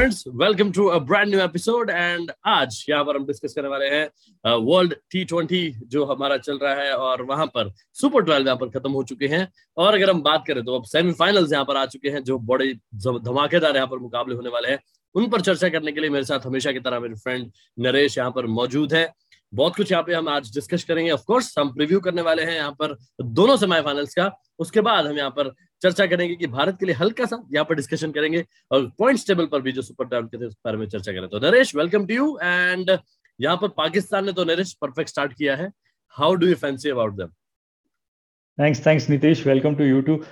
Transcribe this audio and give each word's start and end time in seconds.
Friends 0.00 0.24
welcome 0.40 0.70
to 0.72 0.84
a 0.86 0.98
brand 0.98 1.28
new 1.28 1.40
episode 1.40 1.90
and 1.90 2.30
आज 2.48 2.84
यहाँ 2.88 3.04
पर 3.04 3.16
हम 3.16 3.24
डिस्कस 3.26 3.54
करने 3.54 3.68
वाले 3.68 3.86
हैं 3.86 4.54
वर्ल्ड 4.58 4.94
टी 5.12 5.24
ट्वेंटी 5.24 5.60
जो 5.86 6.04
हमारा 6.04 6.36
चल 6.38 6.58
रहा 6.58 6.74
है, 6.74 6.92
और 6.92 7.22
वहाँ 7.22 7.46
पर 7.46 7.72
सुपर 8.00 8.22
ट्वेल्व 8.24 8.46
यहाँ 8.46 8.56
पर 8.58 8.68
खत्म 8.78 8.90
हो 8.92 9.02
चुके 9.02 9.26
हैं, 9.26 9.46
और 9.76 9.94
अगर 9.94 10.10
हम 10.10 10.22
बात 10.22 10.44
करें 10.46 10.62
तो 10.64 10.76
अब 10.76 10.84
सेमीफाइनल्स 10.86 11.52
यहाँ 11.52 11.64
पर 11.64 11.76
आ 11.76 11.84
चुके 11.86 12.08
हैं, 12.08 12.22
जो 12.24 12.38
बड़े 12.40 12.72
धमाकेदार 12.96 13.76
यहाँ 13.76 13.88
पर 13.88 13.98
मुकाबले 13.98 14.34
होने 14.34 14.50
वाले 14.50 14.68
हैं। 14.68 14.78
उन 15.14 15.28
पर 15.30 15.40
चर्चा 15.42 15.68
करने 15.68 15.92
के 15.92 16.00
लिए 16.00 16.10
मेरे 16.10 16.24
साथ 16.24 16.46
हमेशा 16.46 16.72
की 16.72 16.80
तरह 16.80 17.00
मेरे 17.00 17.14
फ्रेंड 17.16 17.50
नरेश 17.78 18.18
यहाँ 18.18 18.30
पर 18.30 18.46
मौजूद 18.48 18.94
है। 18.94 19.04
बहुत 19.52 19.76
कुछ 19.76 19.90
यहाँ 19.92 20.02
पे 20.04 20.14
हम 20.14 20.28
आज 20.28 20.50
डिस्कस 20.54 20.84
करेंगे। 20.84 21.10
ऑफ़ 21.10 21.22
कोर्स 21.26 21.54
हम 21.58 21.72
प्रीव्यू 21.74 22.00
करने 22.00 22.22
वाले 22.22 22.42
हैं 22.44 22.54
यहाँ 22.54 22.72
पर 22.80 22.96
दोनों 23.22 23.56
सेमीफाइनल्स 23.56 24.14
का। 24.14 24.30
उसके 24.58 24.80
बाद 24.80 25.06
हम 25.06 25.16
यहाँ 25.18 25.30
पर 25.30 25.50
चर्चा 25.82 26.06
करेंगे 26.06 26.34
कि 26.36 26.46
भारत 26.48 26.76
के 26.80 26.86
लिए 26.86 26.94
हल्का 26.94 27.24
सा 27.26 27.42
यहाँ 27.54 27.64
पर 27.64 27.74
डिस्कशन 27.74 28.12
करेंगे 28.12 28.44
और 28.70 28.86
पॉइंट्स 28.98 29.26
टेबल 29.26 29.46
पर 29.46 29.60
भी 29.62 29.72
जो 29.72 29.82
सुपर 29.82 30.06
टाइम 30.08 30.26
के 30.26 30.38
थे 30.38 30.46
उस 30.46 30.56
बारे 30.64 30.78
में 30.78 30.86
चर्चा 30.88 31.12
करें। 31.12 31.28
तो 31.28 31.38
Naresh 31.40 31.74
welcome 31.76 32.06
to 32.06 32.14
you 32.14 32.36
and 32.42 32.90
यहाँ 33.38 33.56
पर 33.56 33.68
पाकिस्तान 33.76 34.26
ने 34.26 34.32
तो 34.32 34.44
नरेश 34.44 34.72
परफेक्ट 34.80 35.10
स्टार्ट 35.10 35.32
किया 35.32 35.56
है। 35.56 35.70
How 36.16 36.34
do 36.34 36.46
you 36.46 36.54
fancy 36.56 36.90
about 36.90 37.14
them 37.14 37.28
thanks 38.58 38.86
thanks 38.86 39.08
Nitish 39.10 39.46
welcome 39.46 39.74
to 39.76 39.84
you 39.84 40.00
too 40.02 40.22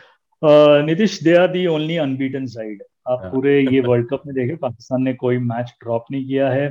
Nitish 0.86 1.22
they 1.22 1.36
are 1.36 1.48
the 1.52 1.66
only 1.69 1.96
unbeaten 1.98 2.46
side 2.48 2.82
आप 3.08 3.20
हाँ। 3.22 3.30
पूरे 3.30 3.60
ये 3.62 3.80
वर्ल्ड 3.82 4.08
कप 4.08 4.22
में 4.27 4.34
देखे 4.34 4.56
पाकिस्तान 4.58 5.02
ने 5.02 5.14
कोई 5.16 5.38
मैच 5.44 5.74
ड्रॉप 5.82 6.05
नहीं 6.10 6.27
किया 6.27 6.48
है। 6.50 6.69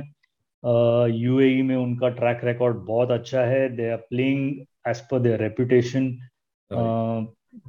यूएई 0.64 1.60
uh, 1.60 1.66
में 1.66 1.76
उनका 1.76 2.08
ट्रैक 2.08 2.40
रिकॉर्ड 2.44 2.76
बहुत 2.86 3.10
अच्छा 3.10 3.42
है। 3.44 3.68
They 3.76 3.90
are 3.90 3.96
playing 4.10 4.60
as 4.88 5.00
per 5.10 5.18
their 5.20 5.40
reputation 5.40 6.06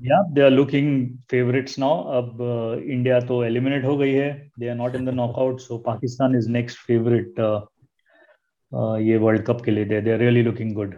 या 0.06 0.22
they 0.34 0.42
are 0.42 0.50
looking 0.50 1.10
favourites 1.32 1.78
now 1.80 2.04
अब 2.22 2.42
इंडिया 2.86 3.20
uh, 3.20 3.28
तो 3.28 3.44
एलिमिनेट 3.44 3.86
हो 3.86 3.98
गई 3.98 4.14
है। 4.14 4.32
They 4.60 4.70
are 4.70 4.76
not 4.76 4.96
in 4.96 5.06
the 5.06 5.10
knockout 5.16 5.60
so 5.60 5.78
Pakistan 5.86 6.36
is 6.38 6.50
next 6.52 6.80
favourite 6.88 7.40
ये 9.04 9.18
वर्ल्ड 9.18 9.42
कप 9.46 9.62
के 9.66 9.72
लिए। 9.72 9.86
They 9.86 10.12
are 10.12 10.20
really 10.20 10.44
looking 10.44 10.74
good 10.74 10.96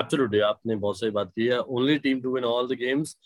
absolutely 0.00 0.40
आपने 0.46 0.76
बहुत 0.76 1.00
सही 1.00 1.10
बात 1.10 1.32
की 1.36 1.46
है। 1.46 1.58
Only 1.60 1.98
team 1.98 2.20
to 2.20 2.34
win 2.34 2.44
all 2.44 2.68
the 2.68 2.78
games 2.80 3.16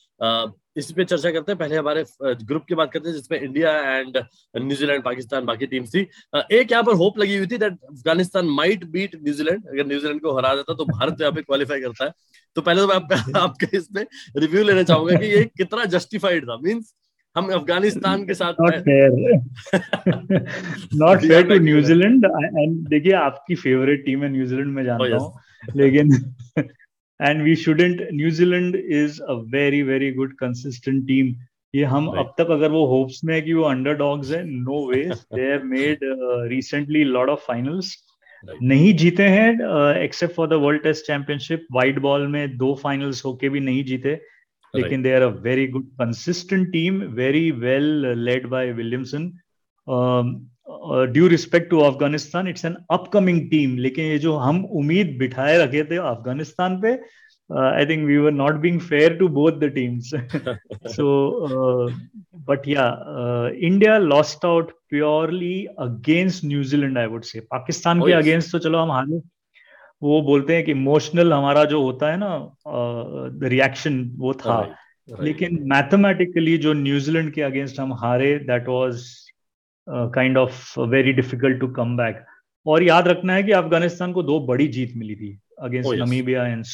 इस 0.78 0.90
पे 0.92 1.04
चर्चा 1.04 1.30
करते 1.30 1.52
हैं। 1.52 1.58
पहले 1.58 1.76
हमारे 1.76 2.04
ग्रुप 2.22 2.64
की 2.68 2.74
बात 2.74 2.92
करते 2.92 3.08
हैं 3.08 3.16
जिसमें 3.16 3.40
इंडिया 3.40 3.72
एंड 3.90 4.16
न्यूजीलैंड 4.56 5.02
पाकिस्तान 5.04 5.44
बाकी 5.46 5.66
टीम 5.66 5.84
थी। 5.86 6.00
एक 6.52 6.72
यहाँ 6.72 6.82
पर 6.84 6.94
होप 6.94 7.18
लगी 7.18 7.36
हुई 7.36 7.46
थी 7.46 7.58
that 7.58 7.72
Afghanistan 7.72 8.46
might 8.60 8.84
beat 8.92 9.16
New Zealand 9.16 9.66
अगर 9.68 9.86
न्यूजीलैंड 9.86 10.20
को 10.20 10.36
हरा 10.36 10.54
देता 10.54 10.74
तो 10.74 10.84
भारत 10.86 11.20
यहाँ 11.20 11.32
पे 11.32 11.42
क्वालिफाई 11.42 11.80
करता 11.80 12.04
है। 12.04 12.12
तो 12.56 12.62
पहले 12.62 12.80
तो 12.80 12.86
मैं 12.86 12.94
आप, 12.94 13.12
आपके 13.36 13.76
इसमें 13.76 14.04
रिव्यू 14.36 14.62
लेना 14.64 14.82
चाहूँगा 14.82 15.16
कि 15.16 15.26
ये 15.26 15.44
कितना 15.56 15.84
जस्टिफाइड 15.96 16.44
था। 16.44 16.56
मीन्स 16.62 16.94
हम 17.36 17.48
अफ़गानिस्तान 17.52 18.24
के 18.26 18.34
साथ 18.34 18.54
not 18.60 18.74
fair 18.84 19.10
not 20.94 21.20
fair 21.20 21.48
to 21.48 21.58
New Zealand 21.64 22.24
and 22.24 22.76
देखिए 22.88 23.12
आपकी 23.18 23.54
फेवरेट 23.54 24.04
टीम 24.06 24.22
है 24.24 24.30
न्यूजीलैंड 24.32 24.74
में 24.74 24.84
जानता 24.84 25.16
oh, 25.16 25.22
हूँ। 25.22 25.74
लेकिन 25.76 26.10
and 27.22 27.42
we 27.42 27.54
shouldn't 27.56 28.06
New Zealand 28.12 28.76
is 28.76 29.20
a 29.22 29.34
very 29.54 29.82
very 29.82 30.12
good 30.12 30.34
consistent 30.36 31.06
team 31.06 31.34
ये 31.74 31.84
हम 31.84 32.06
right. 32.06 32.18
अब 32.18 32.34
तक 32.38 32.50
अगर 32.50 32.70
वो 32.70 32.84
होप्स 32.86 33.20
में 33.24 33.34
है 33.34 33.40
कि 33.42 33.52
वो 33.52 33.62
अंडरडॉग्स 33.64 34.30
है 34.30 34.42
no 34.46 34.86
way 34.88 35.02
they 35.34 35.40
have 35.40 35.64
made 35.64 35.98
recently 36.48 37.04
lot 37.04 37.28
of 37.28 37.40
finals 37.46 37.96
नहीं 38.62 38.92
जीते 38.94 39.22
हैं 39.22 39.48
except 40.02 40.34
for 40.34 40.48
the 40.48 40.52
world 40.62 40.82
test 40.82 41.06
championship 41.06 41.66
white 41.72 41.98
ball 41.98 42.26
में 42.26 42.56
दो 42.56 42.74
फाइनल्स 42.74 43.24
होके 43.24 43.48
भी 43.48 43.60
नहीं 43.60 43.84
जीते. 43.84 44.20
लेकिन 44.74 45.02
they 45.02 45.12
are 45.14 45.22
a 45.22 45.28
very 45.42 45.66
good 45.66 45.86
consistent 46.00 46.70
team 46.72 47.00
very 47.16 47.50
well 47.50 48.06
led 48.18 48.46
by 48.46 48.72
Williamson 48.72 49.24
due 51.12 51.26
respect 51.28 51.70
to 51.70 51.80
Afghanistan 51.80 52.48
it's 52.48 52.64
an 52.64 52.76
upcoming 52.90 53.40
team 53.50 53.76
लेकिन 53.78 54.04
ये 54.04 54.18
जो 54.18 54.36
हम 54.36 54.64
उम्मीद 54.64 55.16
बिठाए 55.18 55.58
रखे 55.58 55.84
थे 55.84 55.96
अफ़गानिस्तान 55.96 56.80
पे 56.80 56.92
I 57.50 57.86
think 57.86 58.04
we 58.06 58.16
were 58.16 58.32
not 58.32 58.54
being 58.54 58.80
fair 58.80 59.14
to 59.16 59.28
both 59.28 59.52
the 59.52 59.64
teams 59.64 60.10
so 60.96 61.08
but 62.48 62.68
yeah 62.68 62.86
India 63.56 63.98
lost 63.98 64.44
out 64.44 64.70
purely 64.90 65.64
against 65.78 66.44
New Zealand 66.44 66.98
I 66.98 67.06
would 67.06 67.22
say 67.22 67.40
Pakistan 67.40 68.00
oh, 68.00 68.06
के 68.06 68.12
अगेंस्ट 68.12 68.52
तो 68.52 68.58
चलो 68.58 68.78
हम 68.78 68.92
हारे। 68.92 69.20
वो 70.02 70.20
बोलते 70.22 70.54
हैं 70.54 70.64
कि 70.64 70.72
इमोशनल 70.72 71.32
हमारा 71.32 71.64
जो 71.64 71.82
होता 71.82 72.10
है 72.10 72.16
ना 72.16 72.56
रिएक्शन 73.48 74.10
वो 74.16 74.32
था। 74.32 74.60
Right, 74.60 74.74
right. 75.08 75.24
लेकिन 75.24 75.58
मैथमेटिकली 75.62 76.56
जो 76.58 76.72
न्यूजीलैंड 76.72 77.32
के 77.32 77.42
अगेंस्ट 77.42 77.80
हम 77.80 77.92
हारे 77.92 78.34
that 78.38 78.68
was 78.68 79.04
kind 79.88 80.38
of 80.38 80.80
very 80.80 81.12
difficult 81.12 81.60
to 81.60 81.68
come 81.68 81.96
back 81.96 82.24
और 82.66 82.82
याद 82.82 83.08
रखना 83.08 83.34
है 83.34 83.42
कि 83.42 83.52
अफ़गानिस्तान 83.52 84.12
को 84.12 84.22
दो 84.22 84.38
बड़ी 84.40 84.68
जीत 84.68 84.92
मिली 84.96 85.14
थी 85.14 85.38
अगेंस्ट 85.58 85.94
नमीबिया 85.94 86.46
एंड 86.46 86.64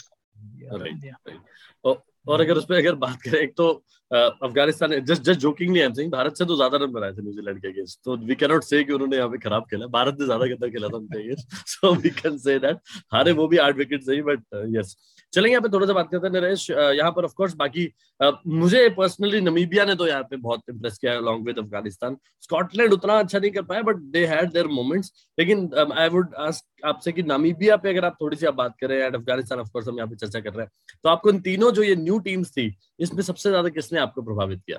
और 1.85 2.41
अगर 2.41 2.55
उस 2.55 2.65
पर 2.65 2.75
अगर 2.75 2.95
बात 2.95 3.23
करें 3.23 3.39
एक 3.41 3.55
तो 3.57 3.73
Afghanistan 4.11 4.99
just 5.01 5.23
just 5.23 5.41
jokingly 5.41 5.81
I 5.81 5.87
am 5.87 5.93
saying 5.95 6.13
Bharat 6.13 6.37
से 6.39 6.45
तो 6.45 6.57
ज़्यादा 6.57 6.79
रन 6.85 6.93
बनाए 6.93 7.13
थे 7.13 7.23
न्यूजीलैंड 7.23 7.61
के 7.63 7.69
अगेंस्ट 7.69 7.99
तो 8.05 8.17
वी 8.19 8.35
कैन 8.35 8.51
नॉट 8.51 8.65
से 8.65 8.83
कि 8.85 8.93
उन्होंने 8.93 9.17
यहाँ 9.17 9.29
पे 9.29 9.39
खराब 9.39 9.67
खेला। 9.71 9.87
भारत 9.89 10.17
ने 10.21 10.27
ज़्यादा 10.27 10.47
गंदा 10.47 10.69
खेला 10.69 10.89
था 10.89 10.97
उनके 10.97 11.23
against 11.23 11.55
so 11.69 11.95
we 11.95 12.11
can 12.23 12.39
say 12.39 12.59
that 12.59 12.79
हारे 13.13 13.33
वो 13.33 13.49
भी 13.49 13.57
आठ 13.59 13.77
विकेट 13.77 14.03
सही 14.03 14.23
बट 14.23 14.43
यस 14.77 14.97
चलेंगे 15.33 15.51
यहाँ 15.51 15.63
पे 15.63 15.69
थोड़ा 15.69 15.87
सा 15.87 15.93
बात 15.93 16.09
करते 16.11 16.27
हैं 16.27 16.35
नरेश। 16.35 16.71
यहाँ 16.71 17.11
पर 17.13 17.25
ऑफकोर्स 17.25 17.55
बाकी 17.57 17.91
मुझे 18.21 18.89
पर्सनली 18.91 19.41
नमीबिया 19.41 19.85
ने 19.85 19.95
तो 19.95 20.07
यहाँ 20.07 20.23
पे 20.31 20.37
बहुत 20.39 20.63
इंप्रेस 20.71 20.97
किया 20.99 21.17
अलॉन्ग 21.17 21.47
विद 21.47 21.59
अफ़गानिस्तान 21.59 22.17
स्कॉटलैंड 22.43 22.93
उतना 22.93 23.19
अच्छा 23.19 23.39
नहीं 23.39 23.51
कर 23.51 23.63
पाया 23.63 23.83
but 23.83 23.97
they 24.15 24.25
had 24.27 24.53
their 24.53 24.67
moments 24.69 25.13
लेकिन 25.39 25.69
आई 25.77 26.09
वुड 26.09 26.35
आस्क 26.47 26.87
आपसे 26.87 27.13
कि 27.13 27.23
नमीबिया 27.25 27.77
पे 27.77 27.91
अगर 27.91 28.05
आप 28.05 28.17
थोड़ी 28.21 28.37
सी 28.37 28.47
आप 28.47 28.55
बात 28.55 28.75
करें 28.81 28.97
एंड 28.97 29.15
अफ़गानिस्तान 29.17 29.61
ऑफकोर्स 29.61 29.89
हम 29.89 29.97
यहाँ 29.97 30.09
पे 30.09 30.17
चर्चा 30.17 30.41
कर 30.41 30.53
रहे 30.53 30.65
हैं। 30.65 30.97
तो 31.05 31.09
आपको 31.09 31.31
इन 31.31 31.41
तीनों 31.41 31.71
जो 31.73 31.83
ये 31.83 31.95
न्यू 31.97 32.19
टीम्स 32.21 32.51
थी, 32.51 32.75
इसमें 33.01 33.23
सबसे 33.23 33.49
ज़्यादा 33.51 33.69
किसने 33.71 33.98
आपको 33.99 34.23
प्रभावित 34.23 34.63
किया? 34.67 34.79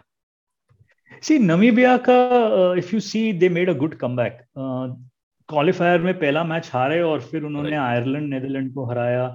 सी 1.22 1.40
नमीबिया 1.40 1.98
का 2.10 2.18
if 2.78 2.96
you 2.96 3.00
see 3.00 3.22
they 3.34 3.50
made 3.50 3.70
a 3.70 3.74
good 3.84 3.96
comeback 3.98 4.42
qualifier 5.50 6.02
में 6.02 6.14
पहला 6.20 6.44
मैच 6.44 6.70
हारे 6.74 7.02
और 7.02 7.22
फिर 7.30 7.44
उन्होंने 7.44 7.76
आयरलैंड 7.76 8.34
नेदरलैंड 8.34 8.74
को 8.74 8.86
हराया 8.86 9.30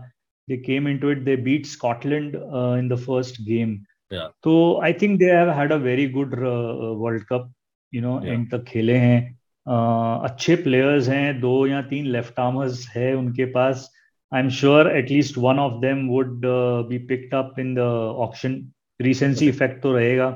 they 0.48 0.56
came 0.64 0.86
into 0.88 1.10
it 1.10 1.20
they 1.26 1.34
beat 1.44 1.66
scotland 1.66 2.34
uh, 2.36 2.72
in 2.78 2.88
the 2.88 2.96
first 3.04 3.38
game. 3.44 3.70
Yeah. 4.10 4.26
So 4.44 4.56
i 4.88 4.90
think 4.92 5.18
they 5.20 5.30
have 5.30 5.52
had 5.58 5.72
a 5.72 5.78
very 5.78 6.04
good 6.16 6.34
uh, 6.34 6.90
world 7.02 7.22
cup 7.30 7.46
you 7.92 8.02
know 8.02 8.16
yeah. 8.22 8.32
End 8.32 8.50
तक 8.50 8.64
खेले 8.68 8.96
हैं 9.04 9.20
uh, 9.66 10.24
अच्छे 10.30 10.56
players 10.56 11.08
हैं 11.08 11.40
दो 11.40 11.54
या 11.66 11.80
तीन 11.92 12.06
left 12.16 12.40
armers 12.40 12.86
है 12.96 13.14
उनके 13.16 13.44
पास. 13.56 13.88
I 14.34 14.40
am 14.40 14.48
sure 14.58 14.90
at least 14.96 15.38
one 15.38 15.58
of 15.58 15.80
them 15.80 16.06
would 16.08 16.42
be 16.88 16.98
picked 17.06 17.34
up 17.34 17.58
in 17.58 17.74
the 17.74 17.88
auction 18.26 18.60
recency 19.00 19.48
effect 19.48 19.82
तो 19.82 19.92
रहेगा। 19.92 20.28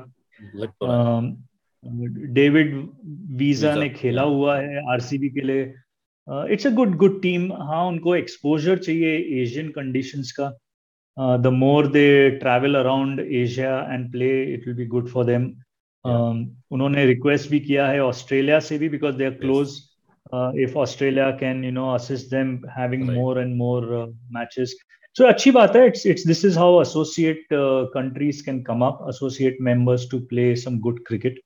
डेविड 2.33 2.73
वीज़ा 3.37 3.75
ने 3.75 3.89
खेला 3.89 4.21
हुआ 4.23 4.57
है 4.59 4.81
आरसीबी 4.93 5.29
के 5.29 5.41
लिए। 5.41 5.73
It's 6.53 6.67
a 6.67 6.69
good 6.75 6.95
good 6.97 7.21
team 7.21 7.51
हाँ 7.53 7.85
उनको 7.87 8.15
एक्सपोजर 8.15 8.77
चाहिए 8.77 9.41
एशियन 9.41 9.69
कंडीशंस 9.75 10.31
का। 10.39 10.49
The 11.17 11.47
more 11.53 11.87
they 11.91 12.29
travel 12.39 12.75
around 12.75 13.19
Asia 13.19 13.71
and 13.91 14.11
play 14.11 14.29
it 14.53 14.67
will 14.67 14.75
be 14.75 14.85
good 14.87 15.07
for 15.09 15.25
them 15.25 15.51
उन्होंने 16.05 17.05
रिक्वेस्ट 17.05 17.49
भी 17.51 17.59
किया 17.59 17.87
है 17.87 17.99
ऑस्ट्रेलिया 18.01 18.59
से 18.59 18.77
भी 18.77 18.89
because 18.89 19.15
they 19.17 19.25
are 19.25 19.31
close 19.41 19.77
if 20.63 20.77
Australia 20.77 21.29
can 21.39 21.63
you 21.65 21.71
know 21.71 21.89
assist 21.93 22.29
them 22.31 22.55
having 22.77 23.03
more 23.09 23.39
and 23.39 23.55
more 23.55 23.87
matches 24.31 24.75
so 25.15 25.25
अच्छी 25.27 25.51
बात 25.51 25.75
है 25.75 25.85
it's 25.87 26.05
it's 26.07 26.27
this 26.27 26.43
is 26.45 26.57
how 26.59 26.81
associate 26.81 27.47
countries 27.93 28.43
can 28.45 28.61
come 28.63 28.85
up 28.85 29.05
associate 29.09 29.57
members 29.61 30.09
to 30.11 30.19
play 30.25 30.55
some 30.55 30.79
good 30.79 31.03
cricket 31.07 31.39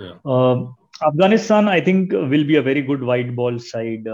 Afghanistan 0.00 1.68
I 1.68 1.80
think 1.80 2.14
will 2.30 2.46
be 2.46 2.56
a 2.56 2.60
very 2.60 2.82
good 2.82 3.04
white 3.04 3.30
ball 3.34 3.58
side 3.64 4.08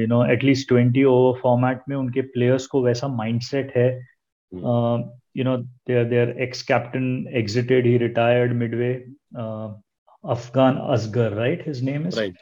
you 0.00 0.06
know 0.06 0.24
at least 0.32 0.68
twenty 0.68 1.04
over 1.04 1.38
format 1.40 1.82
में 1.88 1.96
उनके 1.96 2.22
players 2.34 2.66
को 2.66 2.82
वैसा 2.84 3.08
mind 3.16 3.40
set 3.42 3.72
है 3.76 3.88
you 4.52 5.44
know 5.44 5.56
there 5.56 6.04
there 6.04 6.36
ex 6.40 6.62
captain 6.62 7.06
exited 7.34 7.86
he 7.86 7.96
retired 7.98 8.52
midway 8.56 8.92
Afghan 10.24 10.76
Asghar 10.92 11.32
right 11.32 11.66
his 11.66 11.84
name 11.84 12.06
is 12.08 12.18
right 12.18 12.38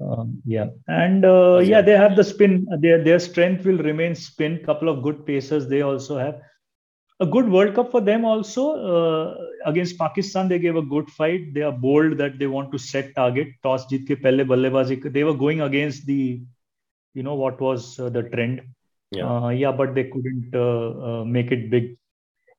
Um, 0.00 0.40
yeah, 0.44 0.66
and 0.86 1.24
uh, 1.24 1.58
yeah, 1.58 1.80
they 1.82 1.96
have 1.96 2.14
the 2.14 2.22
spin. 2.22 2.66
Their 2.80 3.02
their 3.02 3.18
strength 3.18 3.64
will 3.64 3.78
remain 3.78 4.14
spin. 4.14 4.62
Couple 4.64 4.88
of 4.88 5.02
good 5.02 5.26
pacers 5.26 5.66
they 5.66 5.82
also 5.82 6.18
have 6.18 6.40
a 7.20 7.26
good 7.26 7.48
World 7.48 7.74
Cup 7.74 7.90
for 7.90 8.00
them 8.00 8.24
also. 8.24 8.64
Uh, 8.76 9.34
against 9.66 9.98
Pakistan, 9.98 10.48
they 10.48 10.58
gave 10.58 10.76
a 10.76 10.82
good 10.82 11.10
fight. 11.10 11.52
They 11.52 11.62
are 11.62 11.72
bold 11.72 12.16
that 12.18 12.38
they 12.38 12.46
want 12.46 12.70
to 12.72 12.78
set 12.78 13.14
target. 13.14 13.48
Toss 13.62 13.86
jeet 13.86 14.06
ke 14.06 14.20
pehle 14.22 14.46
ballebazi. 14.46 15.12
They 15.12 15.24
were 15.24 15.34
going 15.34 15.62
against 15.62 16.06
the, 16.06 16.40
you 17.14 17.22
know, 17.22 17.34
what 17.34 17.60
was 17.60 17.98
uh, 17.98 18.08
the 18.08 18.22
trend. 18.22 18.62
Yeah. 19.10 19.26
Uh, 19.26 19.48
yeah, 19.48 19.72
but 19.72 19.94
they 19.94 20.04
couldn't 20.04 20.54
uh, 20.54 20.90
uh, 21.10 21.24
make 21.24 21.50
it 21.50 21.70
big. 21.70 21.96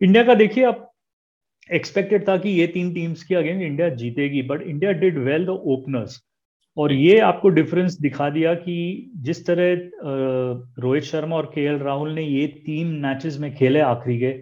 India 0.01 0.23
का 0.23 0.33
देखिए 0.33 0.63
आप 0.65 0.85
expected 1.77 2.27
था 2.27 2.35
कि 2.43 2.49
ये 2.49 2.67
तीन 2.73 2.93
teams 2.93 3.23
के 3.23 3.35
against 3.35 3.63
India 3.63 3.87
जीतेगी 4.01 4.41
but 4.51 4.61
India 4.61 4.91
did 5.01 5.17
well 5.23 5.45
the 5.45 5.55
openers 5.73 6.15
और 6.76 6.92
ये 6.92 7.18
आपको 7.20 7.48
डिफरेंस 7.48 7.98
दिखा 8.00 8.28
दिया 8.30 8.54
कि 8.54 9.10
जिस 9.16 9.46
तरह 9.46 9.90
रोहित 10.82 11.04
शर्मा 11.04 11.36
और 11.36 11.46
के 11.54 11.66
राहुल 11.78 12.12
ने 12.12 12.22
ये 12.22 12.46
तीन 12.66 12.86
मैचेस 13.00 13.38
में 13.38 13.54
खेले 13.56 13.80
आखिरी 13.82 14.18
के 14.18 14.32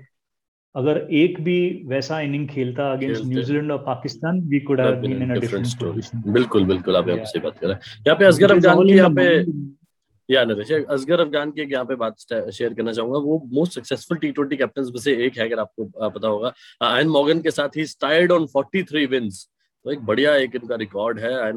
अगर 0.75 0.99
एक 1.13 1.41
भी 1.45 1.59
वैसा 1.87 2.21
इनिंग 2.21 2.49
खेलता 2.49 2.91
अगेंस्ट 2.93 3.25
न्यूजीलैंड 3.25 3.73
और 3.73 3.79
Pakistan 3.79 4.41
we 4.49 4.61
could 4.61 4.81
have 4.81 4.95
been 5.01 5.23
in 5.23 5.31
a 5.31 5.41
different 5.41 5.67
position 5.83 6.23
बिल्कुल 6.33 6.65
बिल्कुल 6.67 6.97
आप 6.97 7.09
यहाँ 7.09 7.25
से 7.25 7.41
बात 7.41 7.59
कर 7.59 7.67
रहे 7.67 7.75
हैं। 7.75 8.05
यहाँ 8.07 8.19
पे 8.19 8.25
असगर 8.25 8.57
अफगान 8.57 8.87
की 8.87 8.97
यहाँ 8.97 9.11
पे 9.11 9.27
या 10.29 10.45
नरेश 10.45 10.73
असगर 10.73 11.21
अफगान 11.21 11.51
की 11.51 11.63
यहाँ 11.63 11.85
पे 11.85 11.95
बात 11.97 12.17
शेयर 12.53 12.75
करना 12.75 12.93
चाहूँगा। 12.93 13.19
वो 13.19 13.43
most 13.53 13.73
successful 13.75 14.19
T 14.19 14.31
twenty 14.33 14.57
captain 14.57 14.83
में 14.85 15.01
से 15.01 15.15
एक 15.27 15.39
है 15.39 15.47
अगर 15.47 15.61
आपको 15.61 16.11
पता 16.11 16.29
होगा। 16.29 16.53
आयन 16.83 17.09
मॉर्गन 17.09 17.41
के 17.41 17.51
साथ 17.51 17.77
ही 17.77 17.87
stayed 17.87 18.33
on 18.33 18.47
forty 18.53 18.83
three 18.83 19.07
wins 19.07 19.49
तो 19.85 19.91
एक 19.93 20.01
बढ़िया 20.07 20.35
एक 20.37 20.55
इनका 20.57 20.77
रिकॉर्ड 20.77 21.19
है 21.19 21.53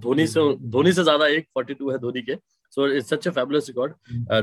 धोनी 0.00 0.26
से 0.26 0.40
धोनी 0.70 0.92
से 0.92 1.02
ज़्यादा 1.02 1.26
एक 1.28 1.46
फोर्टी 1.54 1.74
टू 1.74 1.90
है 1.90 1.98
धोनी 1.98 2.22
के। 2.22 2.34
So 2.72 2.86
it's 2.88 3.08
such 3.10 3.26
a 3.28 3.30
fabulous 3.30 3.68
record 3.68 3.92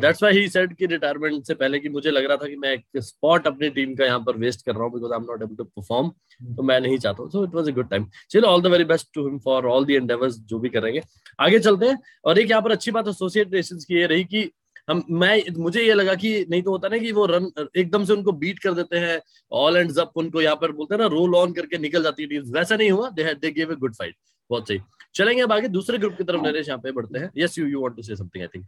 that's 0.01 0.23
why 0.23 0.37
he 0.37 0.47
said 0.49 0.73
कि 0.77 0.85
रिटायरमेंट 0.85 1.43
से 1.47 1.53
पहले 1.53 1.79
कि 1.79 1.89
मुझे 1.89 2.11
लग 2.11 2.25
रहा 2.25 2.37
था 2.37 2.47
कि 2.47 2.55
मैं 2.55 2.71
एक 2.71 3.01
स्पॉट 3.03 3.47
अपनी 3.47 3.69
टीम 3.69 3.93
का 3.95 4.05
यहाँ 4.05 4.19
पर 4.25 4.37
वेस्ट 4.37 4.65
कर 4.65 4.73
रहा 4.73 4.83
हूँ 4.83 4.93
because 4.93 5.13
I 5.13 5.19
am 5.19 5.25
not 5.29 5.41
able 5.43 5.55
to 5.55 5.63
perform 5.63 6.09
तो 6.55 6.63
मैं 6.63 6.79
नहीं 6.81 6.97
चाहता 6.97 7.23
हूँ। 7.23 7.31
So 7.31 7.43
it 7.43 7.55
was 7.55 7.69
a 7.69 7.73
good 7.73 7.89
time 7.89 8.07
चलो 8.31 8.47
all 8.47 8.61
the 8.61 8.67
very 8.67 8.83
best 8.85 9.07
to 9.13 9.27
him 9.27 9.37
for 9.45 9.65
all 9.67 9.85
the 9.85 9.91
endeavours 9.91 10.39
जो 10.39 10.59
भी 10.59 10.69
करेंगे। 10.69 11.01
आगे 11.39 11.59
चलते 11.59 11.85
हैं 11.87 11.97
और 12.25 12.39
एक 12.39 12.49
यहाँ 12.49 12.61
पर 12.61 12.71
अच्छी 12.71 12.91
बात 12.91 13.07
एसोसिएट 13.07 13.53
नेशंस 13.53 13.85
की 13.85 13.99
ये 13.99 14.05
रही 14.07 14.23
कि 14.25 14.49
हम 14.87 15.03
मैं 15.11 15.41
मुझे 15.57 15.81
ये 15.81 15.93
लगा 15.93 16.13
कि 16.15 16.29
नहीं 16.49 16.61
तो 16.63 16.71
होता 16.71 16.87
ना 16.87 16.97
कि 16.97 17.11
वो 17.11 17.25
रन 17.25 17.49
एकदम 17.77 18.03
से 18.05 18.13
उनको 18.13 18.31
बीट 18.43 18.59
कर 18.59 18.73
देते 18.73 18.97
हैं 18.99 19.19
ऑल 19.51 19.77
एंड 19.77 19.91
जब 19.91 20.11
उनको 20.17 20.41
यहाँ 20.41 20.55
पर 20.61 20.71
बोलते 20.71 20.95
हैं 20.95 21.01
ना 21.01 21.07
रोल 21.15 21.35
ऑन 21.35 21.53
करके 21.53 21.77
निकल 21.77 22.03
जाती 22.03 22.23
है 22.23 22.29
टीम 22.29 22.51
वैसा 22.53 22.75
नहीं 22.75 22.91
हुआ 22.91 23.09
they 23.11 23.33
they 23.35 23.51
give 23.51 23.71
a 23.71 23.75
good 23.75 23.95
fight 23.95 24.15
बहुत 24.49 24.67
सही। 24.67 24.79
चलेंगे 25.15 25.41
अब 25.41 25.51
आगे 25.53 25.67
दूसरे 25.69 25.97
ग्रुप 25.97 26.17
की 26.17 26.23
तरफ़ 26.23 26.41
नरेश 26.41 26.67
यहाँ 26.67 26.79
पे 26.79 26.91
बढ़ते 26.91 27.19
हैं। 27.19 27.29
Yes 27.37 27.57
you 27.59 27.65
you 27.67 27.81
want 27.81 27.95
to 27.95 28.01
say 28.01 28.15
something 28.15 28.41
I 28.43 28.47
think 28.55 28.65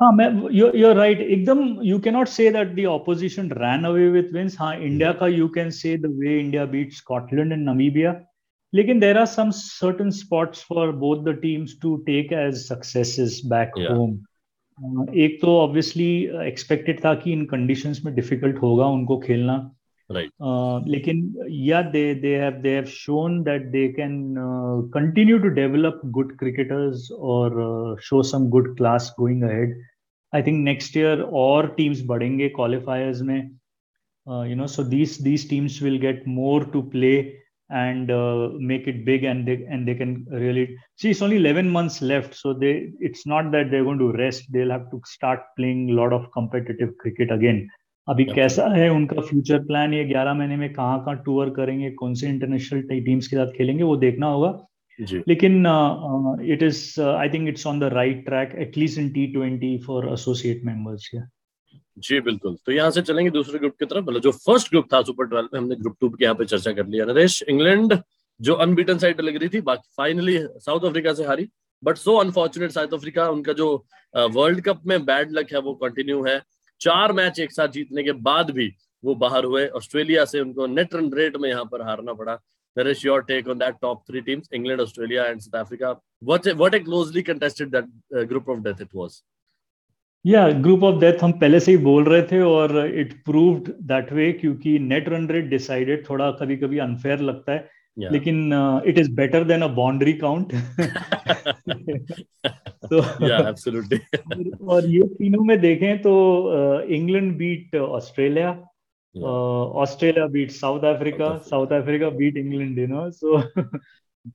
हाँ 0.00 0.10
मैं 0.12 0.28
यू 0.52 0.70
यू 0.74 0.92
राइट 0.94 1.20
एकदम 1.20 1.62
you 1.84 1.98
can 2.00 2.14
not 2.14 2.28
say 2.28 2.50
that 2.50 2.74
the 2.74 2.84
opposition 2.86 3.50
ran 3.58 3.84
away 3.84 4.08
with 4.08 4.30
wins 4.34 4.56
हाँ 4.58 4.74
इंडिया 4.78 5.12
का 5.12 5.26
you 5.28 5.48
can 5.48 5.70
say 5.78 5.96
the 5.98 6.14
way 6.18 6.38
India 6.40 6.64
beat 6.74 6.92
Scotland 6.94 7.52
and 7.52 7.68
Namibia 7.68 8.14
लेकिन 8.72 9.00
there 9.00 9.18
are 9.18 9.26
some 9.26 9.50
certain 9.56 10.10
spots 10.16 10.64
for 10.64 10.92
both 10.96 11.24
the 11.24 11.36
teams 11.42 11.78
to 11.82 11.96
take 12.06 12.32
as 12.32 12.66
successes 12.66 13.40
back 13.46 13.78
home 13.90 14.18
एक 14.80 15.38
तो 15.42 15.56
obviously 15.58 16.12
expected 16.46 17.04
था 17.04 17.14
कि 17.14 17.32
इन 17.32 17.44
conditions 17.46 18.00
में 18.04 18.14
difficult 18.14 18.56
होगा 18.62 18.86
उनको 18.88 19.18
खेलना। 19.18 19.54
राइट 20.10 20.30
लेकिन 20.88 21.34
yeah 21.50 21.80
they 21.82 22.02
they 22.14 22.34
have 22.36 22.52
they 22.52 22.70
have 22.70 22.84
shown 22.84 23.42
that 23.42 23.66
they 23.72 23.86
can 23.88 24.34
continue 24.94 25.38
to 25.38 25.48
develop 25.48 26.00
good 26.06 26.36
cricketers 26.38 27.10
और 27.12 27.96
show 28.02 28.22
some 28.22 28.48
good 28.48 28.76
class 28.76 29.14
going 29.20 29.42
ahead 29.42 29.78
I 30.32 30.42
think 30.42 30.64
next 30.64 30.96
year 30.96 31.20
और 31.20 31.68
टीम्स 31.76 32.04
बढ़ेंगे 32.06 32.48
क्वालिफायर्स 32.48 33.22
में। 33.22 33.38
You 34.48 34.56
know 34.56 34.66
so 34.66 34.84
these 34.84 35.20
these 35.22 35.48
teams 35.50 35.82
will 35.82 35.98
get 35.98 36.24
more 36.28 36.64
to 36.72 36.82
play 36.82 37.12
and 37.70 38.10
uh, 38.10 38.50
make 38.58 38.86
it 38.86 39.04
big 39.04 39.24
and 39.24 39.46
they 39.46 39.64
and 39.68 39.86
they 39.86 39.94
can 39.94 40.26
really 40.30 40.76
see 40.96 41.10
it's 41.10 41.22
only 41.22 41.36
11 41.36 41.68
months 41.68 42.02
left 42.02 42.34
so 42.34 42.52
they 42.52 42.90
it's 43.00 43.26
not 43.26 43.50
that 43.52 43.70
they're 43.70 43.84
going 43.84 43.98
to 43.98 44.12
rest 44.12 44.52
they'll 44.52 44.70
have 44.70 44.90
to 44.90 45.00
start 45.04 45.40
playing 45.56 45.90
a 45.90 45.92
lot 45.92 46.12
of 46.12 46.30
competitive 46.32 46.96
cricket 46.98 47.30
again 47.30 47.68
अभी 48.08 48.24
कैसा 48.24 48.66
है 48.74 48.88
उनका 48.90 49.20
future 49.20 49.58
plan 49.64 49.94
ये 49.94 50.04
11 50.12 50.36
महीने 50.36 50.56
में 50.56 50.72
कहाँ 50.74 50.98
कहाँ 51.04 51.16
tour 51.24 51.50
करेंगे 51.56 51.90
कौन 51.98 52.14
से 52.14 52.28
इंटरनेशनल 52.28 52.82
टीम्स 53.04 53.26
के 53.28 53.36
साथ 53.36 53.52
खेलेंगे 53.56 53.82
वो 53.82 53.96
देखना 53.96 54.26
होगा 54.26 54.48
लेकिन 55.28 55.66
it 56.52 56.62
is 56.62 57.00
I 57.00 57.28
think 57.34 57.48
it's 57.48 57.66
on 57.66 57.80
the 57.80 57.92
right 57.92 58.24
track 58.24 58.54
at least 58.62 58.98
in 58.98 59.08
T 59.12 59.26
twenty 59.32 59.76
for 59.86 60.12
associate 60.12 60.64
members 60.64 61.10
जी, 62.00 62.20
बिल्कुल। 62.20 62.56
तो 62.66 62.72
यहाँ 62.72 62.90
से 62.90 63.02
चलेंगे 63.02 63.30
दूसरे 63.30 63.58
ग्रुप 63.58 63.74
की 63.78 63.84
तरफ़। 63.86 64.04
मतलब 64.04 64.20
जो 64.22 64.30
फ़र्स्ट 64.32 64.70
ग्रुप 64.70 64.86
था 64.92 65.02
सुपर 65.02 65.26
ट्वेल्व 65.26 65.48
में 65.52 65.60
हमने 65.60 65.76
ग्रुप 65.76 65.96
टू 66.00 66.08
की 66.10 66.24
यहाँ 66.24 66.34
पे 66.34 66.44
चर्चा 66.46 66.72
कर 66.72 66.86
लिया। 66.86 67.04
नरेश 67.06 67.42
इंग्लैंड 67.44 67.98
जो 68.40 68.54
अनबीटन 68.56 68.98
साइड 68.98 69.20
लग 69.20 69.36
रही 69.36 69.48
थी, 69.48 69.60
बाकी 69.62 69.88
फाइनली 69.96 70.38
साउथ 70.58 70.84
अफ्रीका 70.88 71.12
से 71.14 71.24
हारी। 71.24 71.48
But 71.82 71.96
so 71.98 72.16
unfortunate 72.18 72.70
South 72.70 72.94
Africa 72.94 73.28
उनका 73.30 73.52
जो 73.52 73.72
वर्ल्ड 74.14 74.60
कप 74.64 74.82
में 74.86 75.04
बैड 75.04 75.32
लक 75.32 75.52
है, 75.52 75.58
वो 75.60 75.74
कंटिन्यू 75.76 76.22
है। 76.24 76.40
चार 76.80 77.12
मैच 77.12 77.38
एक 77.40 77.52
साथ 77.52 77.68
जीतने 77.68 78.02
के 78.02 78.12
बाद 78.24 78.50
भी 78.50 78.72
वो 79.04 79.14
बाहर 79.16 79.44
हुए 79.44 79.66
ऑस्ट्रेलिया 79.76 80.24
से 80.24 80.40
उनको 80.40 80.66
नेट 80.68 80.94
रन 80.94 81.12
रेट 81.14 81.36
में 81.36 81.48
यहाँ 81.48 81.64
पर 81.64 81.82
हारना 81.82 82.12
पड़ा। 82.14 82.38
Naresh 82.76 83.04
your 83.06 83.22
take 83.22 83.48
on 83.48 83.58
that 83.58 83.74
top 83.82 84.02
three 84.08 84.20
teams 84.20 84.48
England 84.54 84.80
Australia 84.80 85.24
and 85.26 85.40
South 85.40 85.60
Africa 85.60 85.90
what 86.22 86.74
a 86.74 86.78
closely 86.80 87.22
contested 87.22 87.70
that 87.70 88.26
group 88.28 88.48
of 88.48 88.58
death 88.60 88.82
it 88.82 88.88
was 88.94 89.20
yeah 90.24 90.48
group 90.62 90.82
of 90.84 91.00
death 91.00 91.22
हम 91.22 91.32
पहले 91.32 91.60
से 91.60 91.72
ही 91.72 91.78
बोल 91.78 92.04
रहे 92.04 92.22
थे 92.22 92.40
और 92.42 92.86
इट 92.86 93.12
प्रूव्ड 93.24 93.72
दैट 93.88 94.12
वे 94.12 94.32
क्योंकि 94.32 94.78
net 94.78 95.08
run 95.08 95.28
rate 95.28 95.44
decided 95.50 96.08
थोड़ा 96.10 96.30
कभी 96.30 96.56
कभी 96.56 96.78
अनफेयर 96.78 97.20
लगता 97.20 97.52
है। 97.52 97.68
Yeah. 97.98 98.12
लेकिन 98.12 98.52
it 98.86 98.98
is 98.98 99.10
better 99.12 99.44
than 99.44 99.62
a 99.62 99.66
boundary 99.66 100.12
count 100.12 100.52
तो 102.90 103.00
और 104.66 104.86
ये 104.86 105.02
तीनों 105.08 105.44
में 105.44 105.60
देखें 105.60 105.98
तो 105.98 106.12
England 106.82 107.36
beat 107.38 107.76
Australia 107.76 108.50
Australia 109.14 110.26
beat 110.26 110.50
South 110.50 110.84
Africa 110.94 111.36
South 111.50 111.72
Africa 111.72 112.10
beat 112.10 112.36
England 112.36 112.78
you 112.78 112.86
know 112.86 113.10
so 113.10 113.38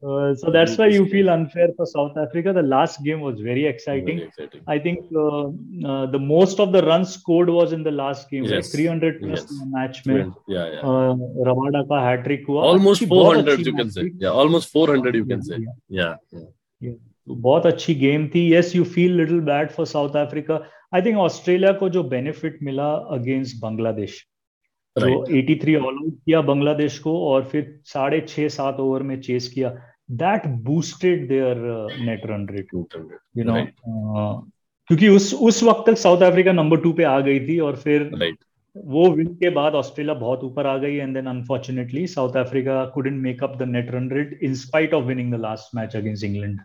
Uh, 0.06 0.34
so 0.34 0.50
that's 0.52 0.78
why 0.78 0.86
you 0.86 1.06
feel 1.08 1.28
unfair 1.30 1.68
for 1.76 1.84
South 1.84 2.16
Africa. 2.16 2.52
The 2.52 2.62
last 2.62 3.02
game 3.02 3.20
was 3.20 3.40
very 3.40 3.66
exciting. 3.66 4.18
Very 4.18 4.28
exciting. 4.28 4.62
I 4.68 4.78
think 4.78 5.00
uh, 5.14 5.48
uh, 5.88 6.06
the 6.06 6.18
most 6.18 6.60
of 6.60 6.70
the 6.72 6.82
runs 6.82 7.12
scored 7.14 7.50
was 7.50 7.72
in 7.72 7.82
the 7.82 7.90
last 7.90 8.30
game. 8.30 8.44
Yes. 8.44 8.72
Like 8.72 8.82
300 8.82 9.20
plus 9.20 9.40
yes. 9.40 9.60
match 9.66 10.06
में. 10.06 10.32
Yeah, 10.46 10.66
yeah. 10.74 10.80
Uh, 10.80 11.16
Rabada 11.50 11.86
का 11.88 12.00
hat 12.06 12.24
trick 12.24 12.46
हुआ. 12.46 12.62
Almost 12.62 13.06
400 13.06 13.66
you 13.66 13.74
can 13.74 13.90
say. 13.90 14.12
Yeah, 14.16 14.28
almost 14.28 14.70
400 14.70 15.14
you 15.16 15.24
can 15.24 15.42
say. 15.42 15.58
Yeah. 15.88 16.16
yeah. 16.30 16.40
yeah. 16.80 16.98
बहुत 17.28 17.66
अच्छी 17.66 17.94
game 17.94 18.26
थी 18.34 18.52
yes 18.54 18.74
you 18.76 18.84
feel 18.94 19.16
little 19.16 19.40
bad 19.48 19.70
for 19.70 19.86
South 19.86 20.16
Africa 20.16 20.54
I 20.94 21.02
think 21.02 21.16
Australia 21.18 21.72
को 21.82 21.88
जो 21.96 22.02
benefit 22.14 22.58
मिला 22.62 22.90
against 23.16 23.60
Bangladesh 23.62 24.16
जो 24.99 25.25
83 25.25 25.75
all 25.75 25.95
out 25.95 26.13
किया 26.25 26.41
बांग्लादेश 26.41 26.99
को 26.99 27.27
और 27.27 27.43
फिर 27.43 27.79
साढ़े 27.85 28.25
छह 28.27 28.47
सात 28.47 28.79
ओवर 28.79 29.03
में 29.03 29.21
चेस 29.21 29.47
किया। 29.47 29.69
That 30.11 30.47
boosted 30.47 31.27
their 31.29 31.57
net 32.05 32.21
run 32.25 32.47
rate 32.51 32.67
you 32.73 33.43
know 33.43 33.65
क्योंकि 34.89 35.07
उस 35.07 35.33
उस 35.33 35.63
वक्त 35.63 35.83
तक 35.89 35.97
साउथ 35.97 36.21
अफ्रीका 36.21 36.51
नंबर 36.51 36.77
टू 36.77 36.91
पे 36.93 37.03
आ 37.03 37.19
गई 37.19 37.39
थी 37.39 37.59
और 37.59 37.75
फिर 37.75 38.09
right. 38.13 38.37
वो 38.77 39.09
विन 39.11 39.27
के 39.27 39.49
बाद 39.49 39.73
ऑस्ट्रेलिया 39.73 40.13
बहुत 40.13 40.43
ऊपर 40.43 40.67
आ 40.67 40.77
गई 40.77 40.95
and 40.95 41.13
then 41.13 41.25
unfortunately 41.25 42.07
South 42.07 42.35
Africa 42.37 42.85
couldn't 42.85 43.21
make 43.21 43.43
up 43.43 43.57
the 43.57 43.61
net 43.61 43.91
run 43.91 44.09
rate 44.11 44.39
in 44.43 44.53
spite 44.53 44.93
of 44.93 45.03
winning 45.03 45.33
the 45.33 45.39
last 45.39 45.75
match 45.75 45.95
against 45.95 46.23
England 46.23 46.59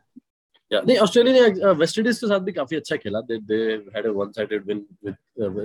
नहीं 0.72 0.96
ऑस्ट्रेलिया 0.98 1.46
ने 1.46 1.72
वेस्ट 1.78 1.98
इंडीज 1.98 2.18
के 2.18 2.26
साथ 2.26 2.40
भी 2.40 2.52
काफ़ी 2.52 2.76
अच्छा 2.76 2.96
खेला। 2.96 3.20
They 3.20 3.38
they 3.38 3.56
had 3.96 4.06
a 4.06 4.10
one 4.10 4.30
sided 4.32 4.66
win 4.66 4.84
with 5.04 5.14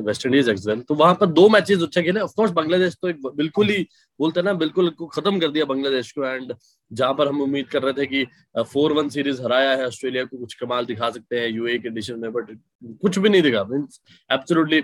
West 0.05 0.25
Indies 0.25 0.50
as 0.50 0.67
well 0.67 0.81
तो 0.81 0.95
वहाँ 0.95 1.15
पर 1.15 1.25
दो 1.27 1.47
मैचेस 1.50 1.81
अच्छे 1.83 2.03
खेले। 2.03 2.19
ऑफ़ 2.19 2.31
कोर्स 2.35 2.51
बांग्लादेश 2.51 2.95
तो 3.01 3.09
एक 3.09 3.27
बिल्कुल 3.35 3.69
ही 3.69 3.88
बोलते 4.19 4.39
हैं 4.39 4.45
ना 4.45 4.53
बिल्कुल 4.55 4.89
खत्म 5.13 5.39
कर 5.39 5.51
दिया 5.51 5.65
बांग्लादेश 5.65 6.12
को। 6.12 6.25
एंड 6.25 6.53
जहाँ 6.91 7.13
पर 7.13 7.27
हम 7.27 7.41
उम्मीद 7.41 7.67
कर 7.67 7.83
रहे 7.83 7.93
थे 7.93 8.05
कि 8.05 8.25
फोर 8.63 8.93
वन 8.93 9.09
सीरीज़ 9.09 9.41
हराया 9.41 9.71
है 9.71 9.88
ऑस्ट्रेलिया 9.88 10.24
को 10.24 10.38
कुछ 10.38 10.53
कमाल 10.53 10.85
दिखा 10.85 11.09
सकते 11.12 11.39
हैं 11.39 11.50
यूए 11.50 11.77
के 11.77 11.88
एडिशन 11.88 12.19
में 12.19 12.31
बट 12.33 12.57
कुछ 13.01 13.19
भी 13.19 13.29
नहीं 13.29 13.41
दिखा। 13.41 13.63
Means 13.63 14.00
absolutely 14.29 14.83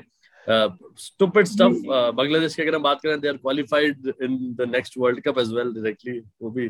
stupid 0.99 1.45
stuff 1.47 2.13
Bangladesh 2.15 2.55
की 2.55 2.61
अगर 2.61 2.75
हम 2.75 2.83
बात 2.83 3.01
करें 3.01 3.19
they 3.21 3.27
are 3.27 3.37
qualified 3.37 4.13
in 4.21 4.37
the 4.59 4.69
next 4.69 4.97
world 4.97 5.21
cup 5.23 5.39
as 5.39 5.53
well 5.53 5.73
directly 5.73 6.19
वो 6.41 6.49
भी 6.51 6.69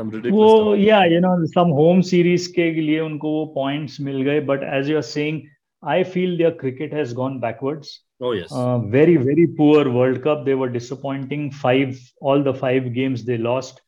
वो 0.00 0.74
yeah 0.76 1.04
you 1.04 1.20
know 1.20 1.34
some 1.52 1.70
home 1.80 2.00
series 2.10 2.48
के 2.54 2.70
लिए 2.80 3.00
उनको 3.00 3.30
वो 3.32 3.44
पॉइंट्स 3.54 4.00
मिल 4.08 4.20
गए 4.22 4.40
but 4.50 4.62
as 4.72 4.90
you 4.90 4.96
are 4.96 5.02
saying 5.12 5.40
I 5.82 6.04
feel 6.14 6.36
their 6.38 6.50
cricket 6.60 6.94
has 6.94 7.14
gone 7.14 7.38
backwards 7.40 8.02
Oh 8.20 8.32
yes. 8.32 8.50
Uh, 8.50 8.78
very 8.92 9.16
very 9.22 9.46
poor 9.46 9.80
World 9.94 10.22
Cup. 10.26 10.44
They 10.44 10.54
were 10.54 10.68
disappointing. 10.74 11.50
Five 11.62 11.98
all 12.20 12.44
the 12.44 12.54
five 12.54 12.86
games 12.94 13.24
they 13.24 13.36
lost. 13.46 13.82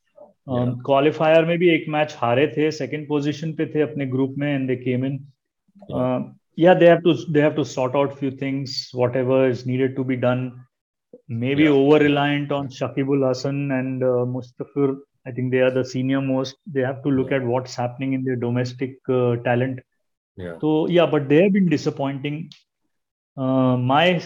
Um, 0.46 0.74
qualifier 0.84 1.44
में 1.44 1.58
भी 1.58 1.68
एक 1.74 1.84
match 1.94 2.16
हारे 2.18 2.46
थे 2.56 2.70
second 2.70 3.06
position 3.08 3.52
पे 3.54 3.66
थे 3.74 3.80
अपने 3.82 4.06
group 4.06 4.34
में 4.38 4.48
and 4.54 4.66
they 4.68 4.76
came 4.76 5.04
in 5.06 5.18
yeah 6.62 6.74
they 6.74 6.86
have 6.90 7.02
to 7.02 7.12
they 7.34 7.42
have 7.42 7.54
to 7.56 7.64
sort 7.72 7.96
out 7.98 8.14
few 8.20 8.30
things 8.38 8.72
whatever 9.00 9.36
is 9.48 9.60
needed 9.66 9.92
to 9.98 10.04
be 10.06 10.16
done 10.22 10.40
maybe 11.42 11.66
yeah. 11.66 11.76
over 11.80 11.98
reliant 12.02 12.54
on 12.56 12.70
Shakibul 12.78 13.26
Hassan 13.26 13.60
and 13.76 14.02
uh, 14.02 14.24
Mustafir 14.32 14.88
I 15.27 15.31
think 15.31 15.51
they 15.51 15.59
are 15.59 15.71
the 15.71 15.85
senior 15.85 16.21
most. 16.21 16.55
They 16.65 16.81
have 16.81 17.03
to 17.03 17.09
look 17.09 17.31
at 17.31 17.43
what's 17.43 17.75
happening 17.75 18.13
in 18.13 18.23
their 18.23 18.35
domestic 18.35 18.97
uh, 19.09 19.37
talent. 19.37 19.79
Yeah. 20.37 20.57
So 20.59 20.87
yeah, 20.87 21.05
but 21.05 21.29
they 21.29 21.43
have 21.43 21.53
been 21.53 21.69
disappointing. 21.69 22.51
Uh, 23.37 23.77
my 23.77 24.21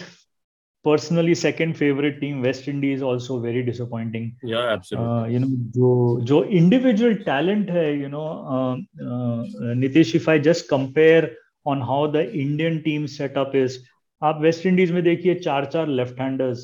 personally 0.84 1.34
second 1.34 1.76
favorite 1.76 2.20
team 2.20 2.42
west 2.42 2.68
indies 2.68 3.02
also 3.02 3.40
very 3.40 3.62
disappointing 3.62 4.36
yeah 4.42 4.66
absolutely 4.74 5.08
uh, 5.08 5.24
you 5.26 5.38
know 5.40 5.48
jo 5.76 6.20
jo 6.30 6.44
individual 6.44 7.16
talent 7.24 7.70
hai 7.76 7.90
you 7.90 8.08
know 8.08 8.28
uh, 8.56 8.74
uh, 9.08 9.74
nitish 9.82 10.14
if 10.14 10.28
i 10.28 10.38
just 10.38 10.68
compare 10.68 11.30
on 11.66 11.80
how 11.80 12.06
the 12.06 12.22
indian 12.46 12.82
team 12.88 13.08
setup 13.18 13.56
is 13.64 13.78
आप 14.22 14.40
West 14.40 14.66
Indies 14.66 14.90
में 14.92 15.02
देखिए 15.02 15.34
चार 15.34 15.64
चार 15.64 15.88
left 15.88 16.20
handers 16.20 16.62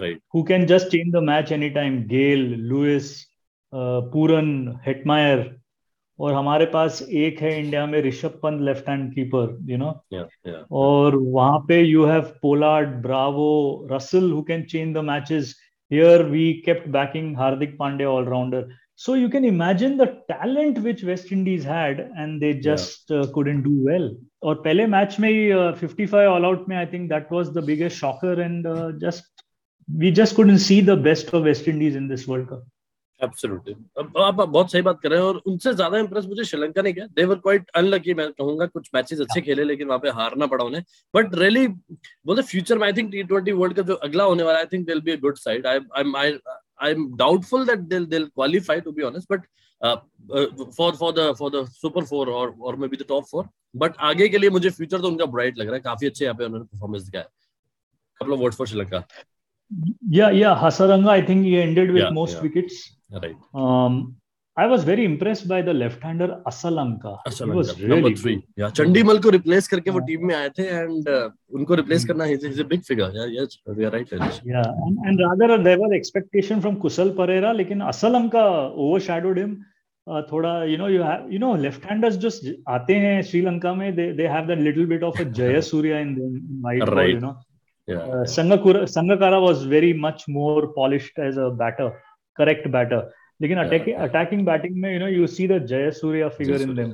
right 0.00 0.20
who 0.34 0.42
can 0.42 0.66
just 0.66 0.86
change 0.88 1.12
the 1.14 1.22
match 1.22 1.52
any 1.52 1.68
time 1.70 2.02
Gayle 2.08 2.44
Lewis 2.68 3.10
Pooran 3.73 4.51
Hetmyer 4.85 5.49
और 6.19 6.33
हमारे 6.33 6.65
पास 6.73 7.01
एक 7.01 7.39
है 7.41 7.57
इंडिया 7.59 7.85
में 7.85 8.01
Rishabh 8.01 8.39
Pant 8.43 8.61
left 8.61 8.89
hand 8.89 9.13
keeper 9.13 9.57
you 9.69 9.77
know 9.77 9.93
और 10.81 11.15
वहाँ 11.15 11.59
पे 11.67 11.81
you 11.81 12.05
have 12.05 12.21
Pollard 12.41 13.01
Bravo 13.01 13.87
Russell 13.91 14.31
who 14.31 14.41
can 14.49 14.63
change 14.63 14.93
the 14.95 15.03
matches 15.11 15.55
here 15.91 16.23
we 16.29 16.51
kept 16.65 16.87
backing 16.97 17.35
Hardik 17.37 17.77
Pandya 17.79 18.05
allrounder 18.05 18.67
so 19.01 19.13
you 19.13 19.29
can 19.29 19.45
imagine 19.45 19.95
the 19.95 20.07
talent 20.29 20.79
which 20.79 21.03
West 21.05 21.31
Indies 21.31 21.63
had 21.63 21.99
and 22.17 22.41
they 22.41 22.53
just 22.55 23.09
yeah. 23.09 23.19
uh, 23.19 23.27
couldn't 23.27 23.63
do 23.63 23.75
well. 23.85 24.09
और 24.43 24.55
पहले 24.65 24.85
match 24.87 25.15
में 25.19 25.29
ही 25.29 25.51
uh, 25.51 25.73
55 25.83 26.13
all 26.13 26.45
out 26.45 26.67
में 26.69 26.75
I 26.77 26.85
think 26.93 27.07
that 27.09 27.31
was 27.31 27.49
the 27.57 27.63
biggest 27.65 27.97
shocker 27.97 28.41
and 28.41 28.67
just 29.01 29.43
we 29.87 30.11
just 30.19 30.35
couldn't 30.35 30.59
see 30.59 30.81
the 30.81 30.97
best 31.07 31.33
of 31.35 31.43
West 31.43 31.67
Indies 31.69 31.95
in 31.97 32.07
this 32.09 32.27
world 32.29 32.47
cup 32.49 32.65
absolutely 33.23 33.73
अब 33.99 34.17
आप 34.23 34.35
बहुत 34.35 34.71
सही 34.71 34.81
बात 34.81 34.99
कर 35.03 35.09
रहे 35.09 35.19
हैं 35.19 35.27
और 35.27 35.41
उनसे 35.47 35.73
ज़्यादा 35.73 35.97
इंप्रेस 35.97 36.25
मुझे 36.25 36.43
श्रीलंका 36.43 36.81
ने 36.81 36.93
किया 36.93 37.05
दे 37.15 37.25
वर 37.31 37.35
क्वाइट 37.45 37.69
अनलकी 37.75 38.13
मैं 38.13 38.29
कहूँगा 38.31 38.65
कुछ 38.65 38.89
मैचेस 38.95 39.19
अच्छे 39.21 39.41
खेले 39.41 39.63
लेकिन 39.63 39.87
वहाँ 39.87 39.99
पे 39.99 40.09
हारना 40.19 40.47
पड़ा 40.53 40.65
उन्हें 40.65 40.83
बट 41.13 41.35
रियली 41.35 41.67
बोलते 41.67 42.41
फ्यूचर 42.51 42.77
में 42.77 42.87
I 42.87 42.93
think 42.97 43.11
T 43.11 43.23
twenty 43.23 43.51
world 43.61 43.79
cup 43.79 43.87
जो 43.87 43.95
अगला 44.09 44.23
होने 44.23 44.43
वाला 44.43 44.59
I 44.59 44.65
think 44.73 44.85
they'll 44.87 45.01
be 45.01 45.11
a 45.11 45.19
good 45.21 45.37
side 45.37 45.67
I 45.67 45.79
I 46.15 46.37
I'm 46.81 47.15
doubtful 47.17 47.65
that 47.65 47.81
they'll 47.89 48.05
they'll 48.05 48.29
qualify 48.31 48.75
to 48.79 48.91
be 48.91 49.03
honest, 49.03 49.27
but 49.27 49.41
uh, 49.81 49.97
uh, 50.31 50.45
for 50.75 50.93
for 50.93 51.09
the 51.13 51.25
for 51.35 51.49
the 51.51 51.63
super 51.79 52.03
four 52.11 52.29
or 52.29 52.45
or 52.59 52.75
maybe 52.77 52.99
the 53.01 53.07
top 53.09 53.27
four. 53.27 53.43
But 53.75 53.97
आगे 54.09 54.27
के 54.29 54.37
लिए 54.37 54.49
मुझे 54.49 54.69
future 54.69 55.01
तो 55.01 55.07
उनका 55.07 55.25
bright 55.33 55.57
लग 55.57 55.67
रहा 55.67 55.75
है 55.75 55.81
काफ़ी 55.81 56.07
अच्छे 56.07 56.23
यहाँ 56.25 56.37
पे 56.37 56.45
उन्होंने 56.45 56.65
परफॉर्मेंस 56.65 57.03
दिखाया 57.03 57.25
of 58.21 58.39
words 58.39 58.55
for 58.55 58.65
Sri 58.67 58.77
Lanka. 58.77 59.05
Yeah, 60.09 60.29
yeah. 60.29 60.55
Hasaranga, 60.55 61.09
I 61.09 61.21
think 61.21 61.45
he 61.45 61.61
ended 61.61 61.91
with 61.91 62.03
yeah, 62.03 62.09
most 62.09 62.33
yeah. 62.33 62.41
wickets. 62.41 62.98
Right. 63.11 63.35
Um, 63.53 64.15
I 64.57 64.65
was 64.67 64.83
very 64.83 65.05
impressed 65.05 65.47
by 65.47 65.61
the 65.61 65.73
left-hander 65.73 66.41
Asalanka. 66.45 67.17
Asalanka, 67.25 67.55
was 67.55 67.79
really 67.79 68.01
number 68.01 68.15
three. 68.15 68.35
Good. 68.35 68.43
Yeah, 68.57 68.69
Chandimal 68.69 69.21
को 69.23 69.31
replace 69.31 69.67
करके 69.67 69.91
वो 69.91 69.99
team 70.07 70.25
में 70.27 70.35
आए 70.35 70.49
थे 70.57 70.67
and 70.79 71.07
uh, 71.07 71.29
उनको 71.55 71.77
replace 71.81 72.05
करना 72.05 72.27
he's, 72.27 72.43
he's 72.43 72.59
a 72.59 72.65
big 72.65 72.83
figure. 72.83 73.09
Yeah, 73.13 73.25
yes, 73.25 73.57
you 73.65 73.87
are 73.87 73.91
right. 73.91 74.09
Harish. 74.09 74.41
Yeah, 74.43 74.65
and, 74.87 74.97
and 75.05 75.19
rather 75.25 75.63
there 75.63 75.79
were 75.79 75.93
expectation 75.93 76.61
from 76.61 76.79
Kusal 76.81 77.15
Pereira, 77.15 77.53
लेकिन 77.53 77.81
Asalanka 77.93 78.73
overshadowed 78.75 79.37
him. 79.37 79.65
Uh, 80.07 80.23
थोड़ा 80.31 80.67
you 80.67 80.77
know 80.77 80.87
you 80.87 81.01
have 81.03 81.31
you 81.31 81.39
know 81.39 81.53
left 81.53 81.83
handers 81.83 82.17
just 82.17 82.45
आते 82.67 82.95
हैं 82.95 83.21
श्रीलंका 83.23 83.73
में 83.73 83.95
they 83.95 84.11
they 84.11 84.27
have 84.27 84.47
that 84.47 84.59
little 84.59 84.87
bit 84.87 85.03
of 85.03 85.19
a 85.19 85.25
Jaya 85.25 85.61
Surya 85.61 85.97
in 85.97 86.15
them 86.15 86.41
white 86.61 86.79
right. 86.79 86.95
ball 86.95 87.07
you 87.07 87.19
know 87.19 87.37
Yeah. 87.89 87.97
Uh, 87.97 88.23
Sangakura, 88.23 88.83
Sangakkara 88.83 89.41
was 89.41 89.63
very 89.63 89.93
correct 92.39 92.71
batter. 92.71 93.01
लेकिन 93.39 93.57
attacking 93.57 94.45
batting 94.45 94.81
में 94.81 94.93
you 94.93 94.99
know 94.99 95.07
you 95.09 95.27
see 95.29 95.47
the 95.47 95.65
Jayasuriya 95.91 96.27
figure 96.37 96.61
in 96.61 96.75
them 96.75 96.91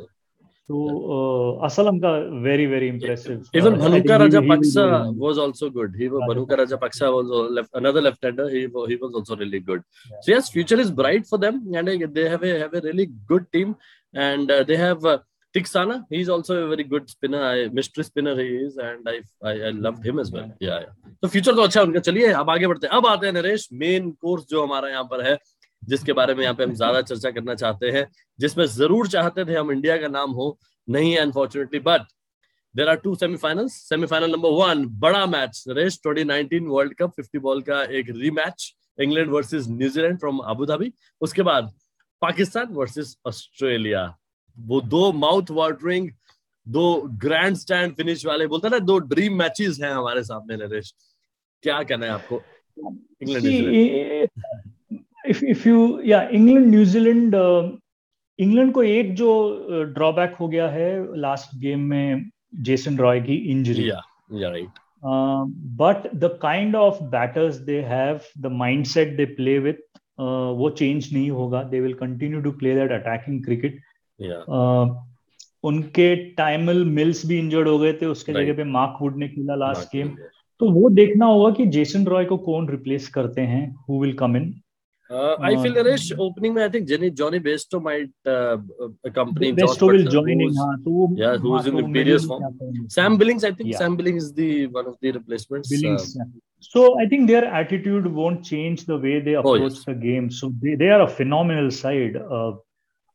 तो 0.69 1.59
असलम 1.65 1.97
का 1.99 2.11
very 2.43 2.65
very 2.65 2.87
impressive 2.87 3.43
even 3.55 3.75
Bhanuka 3.77 4.15
Rajapaksa 4.49 4.85
was 5.17 5.39
also 5.39 5.69
good 5.71 5.95
he 5.95 6.07
was 6.07 6.27
Bhanuka 6.29 6.55
Rajapaksa 6.83 7.09
was 7.15 7.65
another 7.75 8.01
left 8.01 8.25
hander 8.25 8.49
he 8.53 8.61
he 8.61 8.95
was 9.03 9.15
also 9.15 9.35
really 9.35 9.59
good 9.67 9.81
so 10.05 10.31
yes 10.31 10.49
future 10.53 10.79
is 10.79 10.91
bright 10.93 11.25
for 11.25 11.39
them 11.39 11.77
and 11.77 12.05
they 12.07 12.27
have 12.29 12.45
a 12.45 12.57
have 12.59 12.75
a 12.75 12.81
really 12.85 13.05
good 13.31 13.45
team 13.53 13.75
and 14.13 14.51
they 14.67 14.75
have 14.77 15.07
Tiksana, 15.55 16.03
he's 16.09 16.27
also 16.27 16.65
a 16.65 16.67
very 16.67 16.83
good 16.83 17.09
spinner. 17.09 17.41
I, 17.41 17.69
mystery 17.69 18.03
spinner 18.03 18.35
he 18.35 18.47
is, 18.57 18.77
and 18.77 19.07
I, 19.07 19.21
I 19.41 19.53
I 19.67 19.69
loved 19.69 20.05
him 20.05 20.19
as 20.19 20.31
well. 20.31 20.49
Yeah, 20.59 20.79
yeah. 20.79 20.93
तो 21.21 21.27
future 21.27 21.55
तो 21.55 21.61
अच्छा 21.61 21.81
उनका 21.81 21.99
चलिए 21.99 22.31
अब 22.33 22.49
आगे 22.49 22.67
बढ़ते 22.67 22.87
हैं 22.87 22.93
अब 22.93 23.07
आते 23.07 23.25
हैं 23.25 23.33
नरेश 23.33 23.67
मेन 23.73 24.09
कोर्स 24.21 24.45
जो 24.49 24.63
हमारा 24.63 24.89
यहाँ 24.89 25.03
पर 25.11 25.25
है 25.27 25.37
जिसके 25.83 26.13
बारे 26.13 26.33
में 26.35 26.43
यहाँ 26.43 26.55
पे 26.55 26.63
हम 26.63 26.73
ज़्यादा 26.73 27.01
चर्चा 27.03 27.31
करना 27.31 27.55
चाहते 27.55 27.91
हैं 27.91 28.05
जिसमें 28.39 28.65
ज़रूर 28.65 29.07
चाहते 29.07 29.45
थे 29.45 29.55
हम 29.55 29.71
इंडिया 29.71 29.97
का 29.97 30.07
नाम 30.07 30.31
हो 30.39 30.57
नहीं 30.87 31.15
unfortunately 31.17 31.79
but 31.87 32.01
there 32.75 32.89
are 32.89 32.95
two 33.03 33.15
semifinals 33.15 33.73
semifinal 33.89 34.31
number 34.31 34.49
one 34.61 34.85
बड़ा 34.99 35.25
match 35.27 35.63
Naresh 35.67 35.99
2019 36.07 36.67
world 36.69 36.93
cup 37.01 37.13
50 37.19 37.41
ball 37.41 37.61
का 37.69 37.81
एक 37.99 38.09
rematch 38.17 38.73
England 38.99 39.31
versus 39.31 39.67
New Zealand 39.69 40.19
from 40.19 40.39
Abu 40.53 40.65
Dhabi 40.65 40.91
उसके 41.21 41.41
बाद 41.51 41.73
पाकिस्तान 42.21 42.73
वर्सेस 42.73 43.15
ऑस्ट्रेलिया 43.27 44.05
वो 44.57 44.81
दो 44.81 45.11
माउथ 45.13 45.51
वाटरिंग 45.51 46.09
दो 46.67 46.85
ग्रैंड 47.21 47.55
स्टैंड 47.55 47.93
फिनिश 47.95 48.25
वाले 48.25 48.47
बोलते 48.47 48.69
ना 48.69 48.79
दो 48.79 48.97
ड्रीम 48.99 49.37
मैचेस 49.39 49.79
हैं 49.83 49.91
हमारे 49.91 50.23
सामने 50.23 50.55
नरेश। 50.57 50.93
क्या 51.63 51.81
कहना 51.83 52.05
है 52.05 52.11
आपको? 52.11 52.41
इंग्लैंड 53.21 53.45
इफ़ 55.29 55.43
इफ़ 55.45 55.67
यू 55.69 55.99
या 56.05 56.21
इंग्लैंड 56.29 56.65
न्यूजीलैंड 56.67 57.35
इंग्लैंड 58.39 58.71
को 58.73 58.83
एक 58.83 59.13
जो 59.15 59.29
ड्रॉबैक 59.93 60.31
uh, 60.33 60.39
हो 60.39 60.47
गया 60.47 60.67
है 60.69 61.19
लास्ट 61.19 61.55
गेम 61.59 61.79
में 61.79 62.29
जेसन 62.61 62.97
रॉय 62.97 63.21
की 63.21 63.35
injury 63.51 63.89
right 63.89 64.69
but 65.79 66.07
the 66.15 66.37
kind 66.41 66.75
of 66.75 67.03
batters 67.03 67.55
they 67.55 67.79
have 67.81 68.19
the 68.37 68.51
mindset 68.53 69.15
they 69.17 69.25
play 69.25 69.57
with 69.59 69.99
वो 70.19 70.69
चेंज 70.69 71.13
नहीं 71.13 71.29
होगा। 71.31 71.63
They 71.63 71.79
will 71.79 71.93
continue 71.93 72.41
to 72.41 72.51
play 72.51 72.75
that 72.75 72.91
attacking 72.91 73.43
cricket 73.43 73.81
उनके 75.63 76.15
टाइमल 76.15 76.83
मिल्स 76.85 77.25
भी 77.25 77.39
इंजर्ड 77.39 77.67
हो 77.67 77.77
गए 77.79 77.93
थे 77.93 78.05
उसके 78.05 78.33
जगह 78.33 78.53
पे 78.53 78.63
मार्क 78.63 78.97
वुड 79.01 79.17
ने 79.17 79.27
खेला 79.27 79.55
लास्ट 79.55 79.95
गेम 79.95 80.15
तो 80.59 80.69
वो 80.71 80.89
देखना 80.89 81.25
होगा 81.25 81.49
कि 81.51 81.65
जेसन 81.77 82.05
रॉय 82.05 82.25
को 82.25 82.37
कौन 82.37 82.69
रिप्लेस 82.69 83.07
करते 83.15 83.41
हैं 83.41 83.75
who 83.89 84.01
will 84.01 84.13
come 84.13 84.37
in 84.37 84.53
Uh, 85.09 85.35
I 85.39 85.55
feel 85.61 85.71
Naresh 85.71 86.11
opening 86.17 86.53
में 86.53 86.63
I 86.65 86.67
think 86.67 86.87
Johnny 86.87 87.11
Johnny 87.11 87.39
Besto 87.39 87.79
might 87.79 88.09
uh, 88.25 88.57
accompany 89.03 89.53
Besto 89.53 89.89
will 89.91 90.07
join 90.13 90.41
in 90.41 90.55
हाँ 90.57 90.77
तो 90.83 90.91
वो 90.91 91.09
yeah 91.19 91.37
who's 91.37 91.67
in 91.67 91.77
imperious 91.77 92.25
form 92.25 92.41
Sam 92.89 93.17
Billings 93.17 93.43
I 93.43 93.51
think 93.51 93.69
yeah. 93.71 93.77
Sam 93.77 93.97
Billings 93.97 94.23
is 94.23 94.33
the 94.33 94.65
one 94.65 94.87
of 94.87 94.95
the 95.01 95.11
replacements 95.11 95.69
Billings 95.69 96.17
uh, 96.17 96.25
so 96.59 96.99
I 96.99 97.05
think 97.05 97.27
their 97.27 97.45
attitude 97.45 98.07
won't 98.07 98.43
change 98.43 98.85
the 98.85 98.97
way 98.97 99.19
they 99.19 99.35
approach 99.35 99.61
oh, 99.61 99.65
yes. 99.65 99.85
the 99.85 99.93
game 99.93 100.31
so 100.31 100.51
they, 100.59 100.73
they 100.73 100.89
are 100.89 101.01
a 101.01 101.07
phenomenal 101.07 101.69
side 101.69 102.17
uh, 102.17 102.53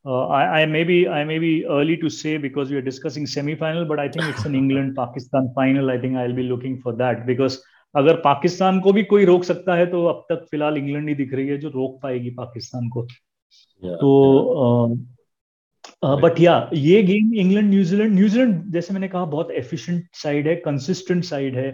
Uh, 0.05 0.27
I, 0.27 0.61
I 0.61 0.65
may 0.65 0.83
be 0.83 1.07
I 1.07 1.23
may 1.23 1.37
be 1.37 1.63
early 1.65 1.95
to 1.97 2.09
say 2.09 2.37
because 2.37 2.71
we 2.71 2.77
are 2.77 2.81
discussing 2.81 3.27
semi-final, 3.27 3.85
but 3.85 3.99
I 3.99 4.07
think 4.09 4.25
it's 4.25 4.45
an 4.45 4.55
England 4.55 4.95
Pakistan 4.95 5.51
final. 5.53 5.91
I 5.91 5.97
think 5.99 6.17
I'll 6.17 6.33
be 6.33 6.43
looking 6.43 6.79
for 6.81 6.93
that 7.01 7.25
because 7.27 7.57
अगर 7.95 8.15
पाकिस्तान 8.25 8.79
को 8.81 8.93
भी 8.93 9.03
कोई 9.03 9.25
रोक 9.25 9.43
सकता 9.43 9.75
है 9.75 9.85
तो 9.91 10.05
अब 10.07 10.25
तक 10.29 10.45
फ़िलहाल 10.51 10.77
इंग्लैंड 10.77 11.09
ही 11.09 11.15
दिख 11.15 11.33
रही 11.33 11.47
है 11.47 11.57
जो 11.57 11.69
रोक 11.69 11.99
पाएगी 12.03 12.29
पाकिस्तान 12.37 12.87
को। 12.89 13.05
Yeah, 13.07 13.95
तो 14.01 14.97
बट 16.23 16.39
या 16.39 16.69
ये 16.73 17.01
गेम 17.03 17.33
इंग्लैंड 17.33 17.69
न्यूजीलैंड 17.69 18.13
न्यूजीलैंड 18.15 18.71
जैसे 18.73 18.93
मैंने 18.93 19.07
कहा 19.07 19.25
बहुत 19.25 19.51
एफिशिएंट 19.61 20.03
साइड 20.23 20.47
है 20.47 20.55
कंसिस्टेंट 20.65 21.23
साइड 21.23 21.55
है। 21.57 21.67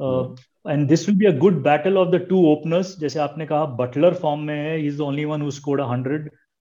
And 0.00 0.88
this 0.88 1.08
will 1.08 1.18
be 1.18 1.26
a 1.26 1.36
good 1.38 1.62
battle 1.62 1.96
of 1.98 2.08
the 2.16 2.26
two 2.28 2.44
openers 2.52 2.98
जैसे 3.00 3.18
आपने 3.20 3.46
कहा 3.46 3.64
बटलर 3.80 4.14
फॉर्म 4.22 4.40
में 4.46 4.56
है 4.56 4.84
is 4.86 5.00
only 5.02 5.24
one 5.24 5.42
who 5.42 5.50
scored 5.60 5.80
hundred 5.90 6.30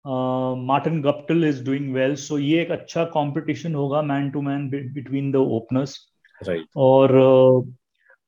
Martin 0.05 1.01
Guptill 1.01 1.43
is 1.45 1.63
doing 1.65 1.93
well 1.93 2.15
so 2.15 2.37
ये 2.37 2.61
एक 2.61 2.71
अच्छा 2.71 3.03
कंपटीशन 3.13 3.75
होगा 3.75 4.01
man 4.01 4.29
to 4.31 4.41
man 4.41 4.69
between 4.69 5.31
the 5.31 5.35
openers 5.35 5.97
और 6.77 7.11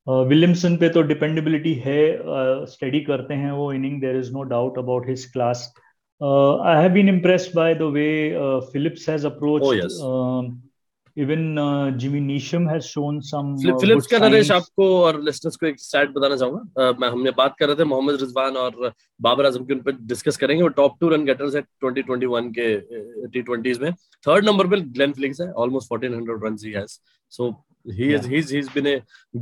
विलियमसन 0.07 0.73
uh, 0.73 0.79
पे 0.79 0.89
तो 0.89 1.01
डिपेंडेबिलिटी 1.01 1.73
है 1.73 2.65
स्टडी 2.65 2.99
uh, 2.99 3.07
करते 3.07 3.33
हैं 3.33 3.51
वो 3.51 3.71
inning 3.73 3.99
there 4.01 4.15
is 4.15 4.31
no 4.33 4.43
doubt 4.43 4.77
about 4.77 5.07
his 5.09 5.25
class 5.25 5.73
I 6.21 6.81
have 6.81 6.91
been 6.91 7.09
impress 7.09 7.51
by 7.55 7.75
the 7.75 7.91
way 7.93 8.07
Phillips 8.73 9.09
has 9.09 9.25
approach 9.27 9.63
even 11.17 11.97
Jimmy 11.97 12.19
Neesham 12.19 12.69
has 12.69 12.83
shown 12.83 13.19
some 13.19 13.55
Phillips 13.81 14.07
का 14.07 14.17
नरेश 14.17 14.51
आपको 14.51 14.87
और 15.01 15.21
लिसनर्स 15.23 15.55
को 15.55 15.65
एक 15.67 15.79
सैट 15.79 16.09
बताना 16.09 16.35
चाहूँगा? 16.35 16.91
Uh, 16.91 16.99
मैं 17.01 17.09
हमने 17.09 17.31
बात 17.31 17.55
कर 17.59 17.67
रहे 17.67 17.75
थे 17.75 17.83
मोहम्मद 17.83 18.21
रिजवान 18.21 18.57
और 18.57 18.93
बाबर 19.21 19.45
आज़म 19.45 19.65
के 19.65 19.73
उन 19.73 19.79
पर 19.79 19.91
डिस्कस 19.91 20.37
करेंगे। 20.37 20.63
वो 20.63 20.69
टॉप 20.81 20.97
टू 21.01 21.09
रन 21.09 21.25
गेटर्स 21.25 21.55
है 21.55 21.61
2021 21.83 22.51
के 22.57 22.75
टी 23.27 23.41
ट्वेंटीज 23.41 23.79
में। 23.81 23.91
थर्ड 24.27 24.45
नंबर 24.45 24.67
पे 24.67 24.81
ग्लेन 24.81 25.13
फिलिक्स 25.13 25.41
है 25.41 25.51
almost 25.51 25.93
1400 25.93 26.43
runs 26.45 26.65
he 26.65 26.71
has 26.71 26.99
so 27.29 27.53
he 27.87 28.13
is 28.13 28.25
he's 28.25 28.49
he's 28.49 28.69
been 28.69 28.87
a 28.87 28.93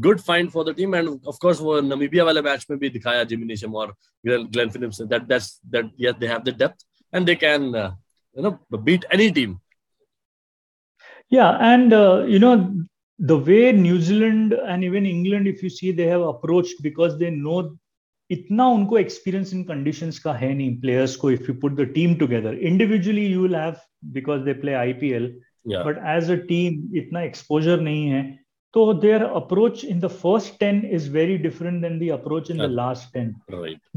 good 0.05 0.19
find 0.19 0.51
for 0.51 0.63
the 0.65 0.73
team 0.73 0.93
and 0.93 1.27
of 1.31 1.37
course 1.43 1.61
वो 1.61 1.79
नमीबिया 1.81 2.23
वाले 2.23 2.41
match 2.41 2.65
में 2.71 2.79
भी 2.79 2.89
दिखाया 2.89 3.23
जिमी 3.23 3.45
नेशम 3.45 3.75
और 3.75 3.95
Glenn 4.25 4.69
Phillips 4.69 5.01
that 5.13 5.27
that's 5.29 5.49
that 5.75 5.91
yes 5.97 6.17
they 6.19 6.31
have 6.33 6.43
the 6.49 6.55
depth 6.63 6.85
and 7.13 7.25
they 7.25 7.35
can 7.35 7.75
uh, 7.75 7.91
you 8.35 8.43
know 8.43 8.57
beat 8.89 9.05
any 9.11 9.31
team. 9.31 9.59
Yeah, 11.31 11.57
and 11.59 11.93
uh, 11.93 12.25
you 12.27 12.39
know 12.39 12.55
the 13.19 13.37
way 13.37 13.71
New 13.71 13.99
Zealand 13.99 14.53
and 14.53 14.83
even 14.83 15.05
England, 15.05 15.47
if 15.47 15.63
you 15.63 15.69
see, 15.69 15.91
they 15.91 16.05
have 16.07 16.21
approached 16.23 16.83
because 16.83 17.17
they 17.17 17.31
know 17.31 17.61
इतना 18.29 18.65
उनको 18.67 18.97
experience 18.97 19.53
in 19.53 19.63
conditions 19.63 20.19
का 20.19 20.33
है 20.33 20.53
नहीं 20.53 20.79
players 20.81 21.15
को 21.23 21.31
if 21.31 21.49
you 21.49 21.53
put 21.61 21.73
the 21.75 21.85
team 21.95 22.13
together 22.19 22.53
individually 22.69 23.25
you 23.25 23.41
will 23.41 23.55
have 23.55 23.75
because 24.13 24.41
they 24.43 24.53
play 24.61 24.73
IPL 24.73 25.25
but 25.67 25.97
as 26.15 26.31
a 26.31 26.35
team 26.47 26.97
इतना 26.97 27.21
exposure 27.21 27.81
नहीं 27.81 28.07
है 28.09 28.21
तो 28.73 28.93
their 29.01 29.23
approach 29.23 29.83
in 29.85 29.99
the 29.99 30.07
first 30.21 30.59
ten 30.59 30.81
is 30.91 31.09
very 31.11 31.37
different 31.37 31.81
than 31.81 31.99
the 31.99 32.11
approach 32.13 32.51
in 32.51 32.57
the 32.57 32.69
last 32.71 33.13
ten 33.13 33.33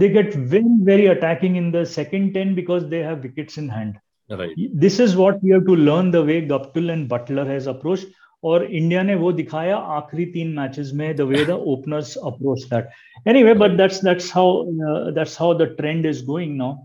they 0.01 0.09
get 0.19 0.37
very 0.37 0.83
very 0.91 1.07
attacking 1.15 1.57
in 1.57 1.71
the 1.73 1.85
second 1.95 2.33
ten 2.35 2.55
because 2.55 2.85
they 2.91 3.03
have 3.03 3.21
wickets 3.21 3.59
in 3.59 3.71
hand 3.71 3.95
this 4.31 5.01
is 5.01 5.17
what 5.17 5.43
we 5.45 5.51
have 5.51 5.61
to 5.65 5.75
learn 5.75 6.11
the 6.11 6.17
way 6.27 6.41
Guptill 6.47 6.91
and 6.91 7.09
Buttler 7.09 7.51
has 7.51 7.69
approach 7.69 8.07
और 8.43 8.65
India 8.65 9.03
ने 9.03 9.15
वो 9.15 9.33
दिखाया 9.33 9.77
आखिरी 9.93 10.25
तीन 10.33 10.53
matches 10.55 10.91
में 10.95 11.15
the 11.17 11.21
way 11.29 11.45
the 11.45 11.51
openers 11.69 12.17
approach 12.25 12.65
that 12.73 13.29
anyway 13.29 13.55
but 13.55 13.77
that's 13.77 14.05
that's 14.05 14.33
how 14.35 14.63
that's 15.13 15.41
how 15.41 15.55
the 15.55 15.63
trend 15.77 16.07
is 16.07 16.25
going 16.27 16.57
now 16.57 16.77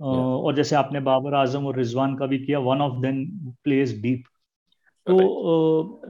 और 0.00 0.54
जैसे 0.54 0.76
आपने 0.76 1.00
बाबर 1.00 1.34
आज़म 1.34 1.66
और 1.66 1.76
रिजवान 1.76 2.14
का 2.16 2.26
भी 2.26 2.38
किया 2.38 2.58
one 2.66 2.80
of 2.80 3.00
them 3.02 3.24
plays 3.64 4.00
deep 4.02 4.24
तो 5.06 5.16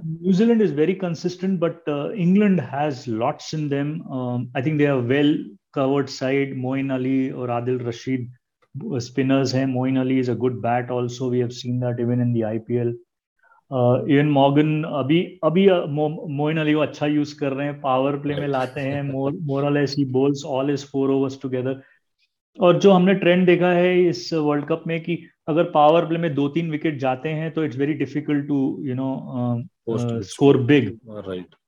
New Zealand 0.05 0.63
is 0.63 0.75
very 0.75 0.95
consistent 0.95 1.59
but 1.61 1.89
England 2.19 2.61
has 2.71 3.05
lots 3.11 3.55
in 3.55 3.69
them 3.69 3.93
I 4.57 4.63
think 4.63 4.79
they 4.79 4.87
are 4.87 4.99
well 5.13 5.33
covered 5.75 6.07
side 6.09 6.57
Moeen 6.59 6.91
Ali 6.91 7.31
और 7.31 7.51
Adil 7.51 7.79
Rashid 7.81 8.33
spinners 9.01 9.55
हैं 9.55 9.67
Moeen 9.67 9.99
Ali 9.99 10.19
is 10.21 10.31
a 10.31 10.35
good 10.35 10.61
bat 10.63 10.91
also 10.91 11.31
we 11.31 11.39
have 11.39 11.49
seen 11.57 11.81
that 11.81 12.01
even 12.01 12.21
in 12.23 12.33
the 12.33 12.45
IPL 12.45 12.97
even 14.11 14.29
Morgan 14.31 14.83
अभी 14.85 15.21
अभी 15.45 15.69
मोइन 16.35 16.59
अली 16.59 16.75
को 16.75 16.81
अच्छा 16.81 17.07
use 17.07 17.39
कर 17.41 17.53
रहे 17.53 17.67
हैं 17.67 17.81
power 17.81 18.17
play 18.17 18.35
में 18.35 18.49
लाते 18.49 18.81
हैं 18.81 19.03
more 19.03 19.33
more or less 19.43 19.95
he 19.99 20.05
bowls 20.13 20.45
all 20.47 20.71
his 20.71 20.87
four 20.87 21.11
overs 21.11 21.39
together 21.43 21.83
और 22.59 22.79
जो 22.79 22.93
हमने 22.93 23.15
ट्रेंड 23.15 23.47
देखा 23.47 23.71
है 23.71 24.09
इस 24.09 24.33
वर्ल्ड 24.35 24.67
कप 24.67 24.85
में 24.87 25.01
कि 25.01 25.19
अगर 25.49 25.65
पावर 25.65 26.07
प्ले 26.07 26.19
में 26.19 26.35
दो 26.35 26.49
तीन 26.49 26.71
विकेट 26.71 26.99
जाते 26.99 27.29
हैं 27.29 27.51
तो 27.53 27.65
it's 27.65 27.77
very 27.77 27.95
difficult 27.95 28.47
to 28.49 28.57
you 28.85 28.95
know 28.95 30.23
score 30.23 30.57
big 30.63 30.89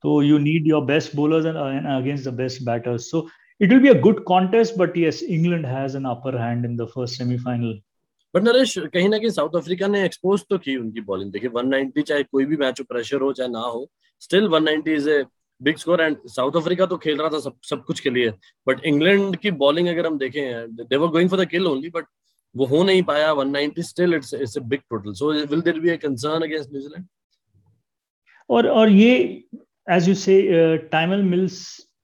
तो 0.02 0.22
you 0.22 0.38
need 0.38 0.66
your 0.66 0.84
best 0.84 1.16
bowlers 1.16 1.46
and 1.46 1.86
against 1.86 2.28
the 2.28 2.34
best 2.34 2.62
batters 2.66 3.10
so 3.10 3.26
it 3.60 3.70
will 3.72 3.80
be 3.80 3.88
a 3.88 4.00
good 4.00 4.22
contest 4.24 4.78
but 4.78 4.96
yes 4.98 5.22
England 5.22 5.66
has 5.66 5.96
an 5.96 6.04
upper 6.04 6.38
hand 6.38 6.64
in 6.64 6.76
the 6.76 6.86
first 6.94 7.18
semifinal 7.18 7.80
but 8.34 8.42
Naresh 8.42 8.78
कहीं 8.92 9.08
ना 9.08 9.18
कहीं 9.18 9.30
south 9.30 9.56
Africa 9.56 9.86
ने 9.86 10.04
expose 10.04 10.44
तो 10.50 10.58
की 10.58 10.76
उनकी 10.76 11.00
bowling 11.00 11.32
देखिए 11.32 11.50
190 11.50 12.02
चाहे 12.02 12.22
कोई 12.22 12.44
भी 12.44 12.56
मैच 12.56 12.80
हो 12.80 12.84
प्रेशर 12.84 13.20
हो 13.20 13.32
चाहे 13.32 13.48
ना 13.48 13.58
हो 13.58 13.88
still 14.22 14.48
190 14.48 14.88
is 14.88 15.08
a 15.10 15.22
big 15.60 15.76
score 15.76 16.00
and 16.00 16.16
South 16.26 16.56
Africa 16.56 16.86
तो 16.86 16.96
खेल 16.96 17.18
रहा 17.18 17.28
था 17.28 17.40
सब 17.40 17.56
सब 17.70 17.84
कुछ 17.84 18.00
के 18.00 18.10
लिए। 18.10 18.30
बट 18.66 18.84
इंग्लैंड 18.84 19.36
की 19.36 19.50
बॉलिंग 19.62 19.88
अगर 19.88 20.06
हम 20.06 20.18
देखें 20.18 20.74
they 20.76 20.96
were 20.96 21.08
going 21.08 21.30
for 21.30 21.44
the 21.44 21.48
kill 21.48 21.66
only 21.66 21.88
but 21.88 22.06
वो 22.54 22.66
हो 22.66 22.82
नहीं 22.84 23.02
पाया 23.02 23.32
190 23.34 23.82
still 23.82 24.14
it's 24.14 24.34
it's 24.34 24.56
a 24.58 24.60
big 24.60 24.80
total 24.90 25.12
so 25.12 25.32
will 25.32 25.60
there 25.60 25.80
be 25.80 25.90
a 25.90 25.96
concern 25.96 26.42
against 26.42 26.72
New Zealand 26.72 27.06
और 28.50 28.66
और 28.68 28.88
ये 28.88 29.12
as 29.90 30.08
you 30.08 30.14
say 30.14 30.40
Tymal 30.92 31.22
Mills 31.22 31.60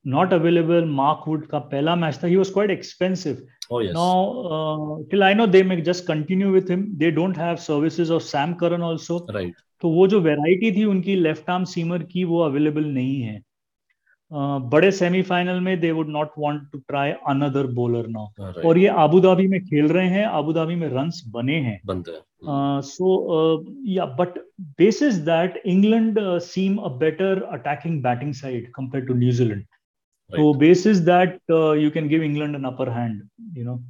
not 0.07 0.33
available 0.33 0.85
Mark 0.95 1.29
Wood 1.29 1.47
का 1.47 1.59
पहला 1.71 1.97
match 1.97 2.19
था 2.23 2.27
he 2.27 2.37
was 2.37 2.51
quite 2.51 2.71
expensive 2.71 3.47
Oh 3.71 3.81
yes. 3.81 3.95
Now, 3.95 4.43
uh, 4.47 5.03
till 5.11 5.25
I 5.25 5.35
know, 5.35 5.47
they 5.47 5.63
may 5.63 5.81
just 5.81 6.07
continue 6.07 6.53
with 6.53 6.69
him. 6.69 6.95
They 6.97 7.11
don't 7.11 7.37
have 7.37 7.61
services 7.61 8.11
of 8.11 8.23
Sam 8.23 8.55
Curran 8.57 8.83
also. 8.83 9.27
Right. 9.35 9.55
तो 9.83 9.89
वो 9.91 10.07
जो 10.09 10.21
variety 10.21 10.71
थी 10.73 10.85
उनकी 10.85 11.15
left 11.17 11.51
arm 11.51 11.65
seamer 11.71 12.03
की 12.13 12.23
वो 12.25 12.39
available 12.43 12.85
नहीं 12.85 13.21
है 13.21 13.35
uh, 13.39 14.61
बड़े 14.73 14.91
सेमीफाइनल 14.93 15.61
में 15.61 15.79
they 15.81 15.91
would 15.93 16.09
not 16.11 16.31
want 16.39 16.63
to 16.73 16.79
try 16.79 17.11
another 17.31 17.67
bowler 17.75 18.07
now 18.11 18.63
और 18.69 18.79
ये 18.79 18.89
अबू 19.03 19.21
धाबी 19.21 19.47
में 19.47 19.61
खेल 19.65 19.89
रहे 19.89 20.09
हैं 20.09 20.25
अबू 20.29 20.53
धाबी 20.53 20.75
में 20.75 20.89
रन्स 20.89 21.23
बने 21.35 21.57
हैं 21.67 21.79
हैं 21.87 22.81
so 22.87 23.13
yeah 23.89 24.05
but 24.21 24.39
basis 24.79 25.15
that 25.29 25.63
England 25.67 26.19
seem 26.47 26.77
a 26.79 26.97
better 27.05 27.43
attacking 27.53 28.03
batting 28.03 28.33
side 28.35 28.73
compare 28.77 29.05
to 29.07 29.15
New Zealand 29.15 29.65
Right. 30.31 30.39
So 30.39 30.55
basis 30.55 31.01
that 31.01 31.41
uh, 31.49 31.73
you 31.73 31.91
can 31.91 32.09
give 32.09 32.23
England 32.23 32.57
an 32.57 32.65
upper 32.65 32.91
hand, 32.91 33.23
you 33.55 33.65
know. 33.65 33.83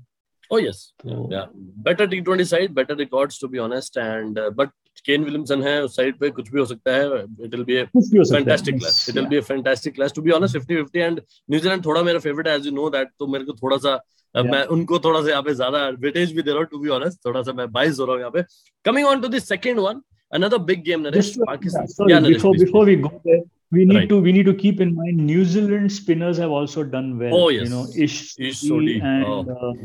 Oh 0.50 0.58
yes, 0.58 0.92
so, 1.02 1.28
yeah. 1.30 1.46
Better 1.52 2.06
T20 2.06 2.46
side, 2.46 2.74
better 2.74 2.94
records 2.94 3.38
to 3.38 3.48
be 3.48 3.58
honest, 3.58 3.96
and 3.98 4.38
uh, 4.38 4.50
but 4.50 4.70
Kane 5.06 5.24
Williamson 5.24 5.62
है 5.62 5.82
उस 5.84 5.96
side 5.96 6.18
पे 6.18 6.28
कुछ 6.30 6.50
भी 6.50 6.58
हो 6.58 6.64
सकता 6.66 6.92
है 6.92 7.18
it 7.44 7.54
will 7.54 7.64
be 7.64 7.74
a 7.74 7.82
fantastic 7.84 8.78
class 8.78 9.06
it 9.08 9.14
will 9.16 9.26
be 9.26 9.36
a 9.36 9.40
fantastic 9.48 9.94
class 9.94 10.12
to 10.12 10.22
be 10.22 10.30
honest 10.30 10.56
50 10.56 10.76
50 10.76 10.96
and 10.96 11.20
New Zealand 11.50 11.84
थोड़ा 11.84 12.02
मेरा 12.02 12.18
फेवरेट 12.18 12.48
है 12.48 12.54
एज 12.56 12.66
यू 12.66 12.72
नो 12.72 12.88
दैट 12.90 13.08
तो 13.18 13.26
मेरे 13.26 13.44
को 13.44 13.52
थोड़ा 13.62 13.76
सा 13.76 13.92
yeah. 14.34 14.50
मैं 14.52 14.64
उनको 14.76 14.98
थोड़ा 15.04 15.20
सा 15.20 15.30
यहाँ 15.30 15.42
पे 15.42 15.54
ज़्यादा 15.54 15.88
वेटेज 16.00 16.32
भी 16.36 16.42
दे 16.42 16.50
रहा 16.50 16.58
हूँ 16.58 16.66
टू 16.70 16.78
बी 16.78 16.88
ऑनेस्ट 16.98 17.24
थोड़ा 17.26 17.42
सा 17.42 17.52
मैं 17.52 17.70
बाइस 17.72 17.98
हो 18.00 18.04
रहा 18.04 18.14
हूँ 18.14 18.20
यहाँ 18.20 18.30
पे 18.30 18.42
coming 18.84 19.06
on 19.06 19.20
to 19.20 19.28
the 19.28 19.38
second 19.48 19.78
one 19.80 20.02
another 20.32 20.58
big 20.58 20.80
game 20.84 21.04
Naresh 21.04 21.28
Pakistan 21.40 21.82
yeah, 21.82 21.90
sorry, 21.90 22.12
yeah, 22.12 22.20
Naresh, 22.20 22.34
before 22.34 22.54
please, 22.54 22.64
before 22.64 22.84
we 22.84 22.96
go 22.96 23.10
there 23.24 23.42
we 23.71 23.85
need 23.85 23.95
right. 23.95 24.09
to 24.09 24.21
we 24.21 24.31
need 24.31 24.45
to 24.45 24.53
keep 24.53 24.79
in 24.81 24.95
mind 24.95 25.17
New 25.17 25.45
Zealand 25.45 25.91
spinners 25.91 26.37
have 26.37 26.51
also 26.51 26.83
done 26.83 27.17
well. 27.17 27.35
Oh 27.35 27.49
yes, 27.49 27.63
you 27.63 27.69
know 27.69 27.87
Ish, 27.95 28.39
Ish 28.39 28.61
Sodhi 28.61 29.01
and 29.01 29.25
oh. 29.25 29.75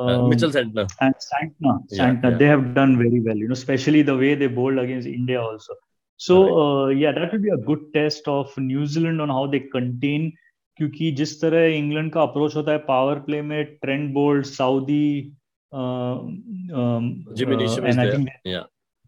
uh, 0.00 0.02
uh, 0.02 0.28
Mitchell 0.28 0.50
Santner 0.50 0.88
and 1.00 1.14
Santner. 1.14 1.80
Santner 1.88 1.90
yeah, 1.90 2.30
yeah. 2.30 2.38
they 2.38 2.46
have 2.46 2.74
done 2.74 2.96
very 2.96 3.20
well. 3.20 3.36
You 3.36 3.48
know, 3.48 3.52
especially 3.52 4.02
the 4.02 4.16
way 4.16 4.34
they 4.34 4.46
bowled 4.46 4.78
against 4.78 5.08
India 5.08 5.42
also. 5.42 5.74
So 6.16 6.42
right. 6.42 6.52
uh, 6.62 6.88
yeah, 6.88 7.12
that 7.12 7.32
will 7.32 7.40
be 7.40 7.50
a 7.50 7.56
good 7.56 7.92
test 7.92 8.28
of 8.28 8.56
New 8.56 8.86
Zealand 8.86 9.20
on 9.20 9.28
how 9.28 9.46
they 9.46 9.60
contain. 9.60 10.32
क्योंकि 10.76 11.10
जिस 11.18 11.40
तरह 11.40 11.64
England 11.74 12.12
का 12.12 12.22
approach 12.22 12.54
होता 12.56 12.72
है 12.72 12.78
power 12.86 13.18
play 13.26 13.40
में 13.42 13.64
Trent 13.64 14.12
Boult 14.14 14.46
Southee 14.46 15.32
and 15.74 18.00
I 18.00 18.10
think 18.12 18.28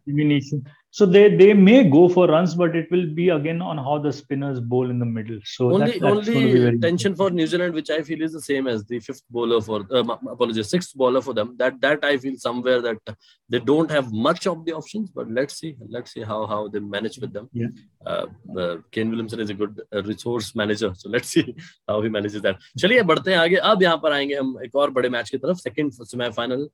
Jamieson 0.09 0.62
So 0.99 1.05
they 1.05 1.25
they 1.37 1.53
may 1.53 1.85
go 1.95 2.09
for 2.09 2.27
runs, 2.27 2.55
but 2.55 2.75
it 2.75 2.90
will 2.90 3.07
be 3.16 3.29
again 3.29 3.61
on 3.61 3.77
how 3.87 3.99
the 4.05 4.12
spinners 4.19 4.61
bowl 4.61 4.88
in 4.92 4.99
the 4.99 5.09
middle. 5.16 5.40
So 5.45 5.73
only 5.75 5.99
that, 5.99 6.11
only 6.11 6.79
tension 6.79 7.14
for 7.14 7.29
New 7.31 7.47
Zealand, 7.47 7.75
which 7.75 7.90
I 7.90 8.01
feel 8.01 8.23
is 8.23 8.33
the 8.33 8.40
same 8.40 8.66
as 8.66 8.85
the 8.87 9.01
fifth 9.01 9.21
bowler 9.29 9.61
for 9.61 9.81
uh, 9.92 10.05
apologies 10.35 10.71
sixth 10.71 10.95
bowler 10.95 11.21
for 11.21 11.35
them. 11.35 11.55
That 11.59 11.81
that 11.83 12.03
I 12.03 12.16
feel 12.16 12.38
somewhere 12.38 12.81
that 12.81 13.16
they 13.51 13.59
don't 13.59 13.90
have 13.90 14.11
much 14.29 14.47
of 14.47 14.64
the 14.64 14.73
options. 14.73 15.11
But 15.11 15.31
let's 15.31 15.59
see 15.61 15.77
let's 15.90 16.14
see 16.14 16.23
how 16.23 16.47
how 16.47 16.69
they 16.69 16.81
manage 16.81 17.19
with 17.19 17.35
them. 17.35 17.51
Yeah. 17.53 17.69
Uh, 18.07 18.27
uh, 18.57 18.77
Ken 18.90 19.11
Williamson 19.11 19.40
is 19.40 19.51
a 19.51 19.55
good 19.55 19.83
uh, 19.92 20.03
resource 20.05 20.55
manager, 20.55 20.92
so 20.95 21.11
let's 21.11 21.29
see 21.29 21.55
how 21.88 22.01
he 22.01 22.09
manages 22.16 22.40
that. 22.49 22.57
चलिए 22.79 23.03
बढ़ते 23.03 23.31
हैं 23.31 23.38
आगे 23.38 23.57
अब 23.75 23.83
यहाँ 23.83 23.97
पर 24.03 24.12
आएंगे 24.12 24.35
हम 24.35 24.57
एक 24.64 24.77
और 24.77 24.90
बड़े 24.99 25.09
मैच 25.09 25.31
की 25.31 25.38
तरफ 25.38 25.57
सेकंड 25.66 25.92
सेमीफाइनल 25.92 26.69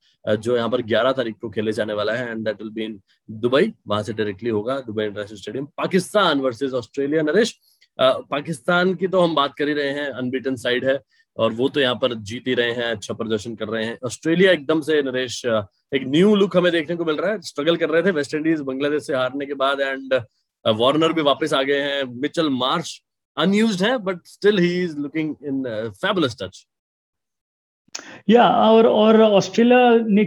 जो 0.47 0.57
यहाँ 0.57 0.68
पर 0.71 0.83
11 0.83 1.16
तारीख 1.16 1.37
को 1.42 1.51
खेले 1.51 1.73
जाने 1.73 1.95
वाला 2.01 2.12
है 2.14 2.31
and 2.31 2.45
that 2.45 2.62
will 2.62 2.71
be 2.71 2.85
in 2.85 3.01
Dubai 3.47 3.73
वहां 3.88 4.03
से 4.08 4.13
डायरेक्टली 4.13 4.50
होगा, 4.50 4.80
Dubai 4.82 5.04
international 5.06 5.38
stadium 5.38 5.65
Pakistan 5.78 6.39
versus 6.41 6.74
Australia 6.76 7.22
Naresh. 7.24 7.54
Pakistan 8.00 8.93
की 8.96 9.08
तो 9.08 9.22
हम 9.22 9.36
बात 9.36 9.54
कर 9.58 9.67
ही 9.67 9.74
रहे 9.74 9.91
हैं 9.91 10.10
अनबीटन 10.13 10.56
साइड 10.58 10.86
है, 10.86 11.00
और 11.38 11.52
वो 11.54 11.67
तो 11.70 11.80
यहाँ 11.80 11.96
पर 11.96 12.13
जीत 12.24 12.48
ही 12.48 12.54
रहे 12.56 12.72
हैं 12.74 12.91
अच्छा 12.91 13.13
प्रदर्शन 13.13 13.56
कर 13.56 13.67
रहे 13.67 13.86
हैं। 13.86 13.98
ऑस्ट्रेलिया 14.06 14.52
एकदम 14.52 14.82
से, 14.82 15.02
नरेश 15.04 15.41
एक 15.46 16.04
न्यू 16.08 16.36
लुक 16.36 16.58
हमें 16.58 16.72
देखने 16.72 16.96
को 16.96 17.06
मिल 17.06 17.15
रहा 17.15 17.32
है। 17.32 17.41
स्ट्रगल 17.43 17.76
कर 17.78 17.89
रहे 17.89 18.02
थे 18.04 18.12
वेस्ट 18.12 18.34
इंडीज 18.36 18.62
बांग्लादेश 18.62 19.06
से 19.08 19.15
हारने 19.15 19.46
के 19.46 19.54
बाद 19.56 19.82
एंड 19.82 20.13
वार्नर 20.65 21.13
भी 21.13 21.22
वापस 21.24 21.54
आ 21.54 21.62
गए 21.63 21.82
हैं। 21.82 22.04
मिचल 22.22 22.50
मार्च 22.52 23.02
अनयूज 23.38 23.84
है 23.84 23.98
but 24.00 24.26
still 24.28 24.58
he 24.60 24.74
is 24.84 24.98
looking 25.00 25.36
in 25.46 25.63
fabulous 25.96 26.38
touch 26.41 26.65
yeah 28.30 28.48
और 28.48 28.88
और 28.88 29.22
ऑस्ट्रेलिया 29.22 29.90
ने 30.10 30.26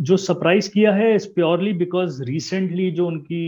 जो 0.00 0.16
सरप्राइज़ 0.16 0.70
किया 0.70 0.92
है 0.94 1.14
इज़ 1.14 1.28
प्योरली 1.34 1.72
बिकॉज़ 1.72 2.22
रिसेंटली 2.24 2.90
जो 2.90 3.06
उनकी 3.06 3.44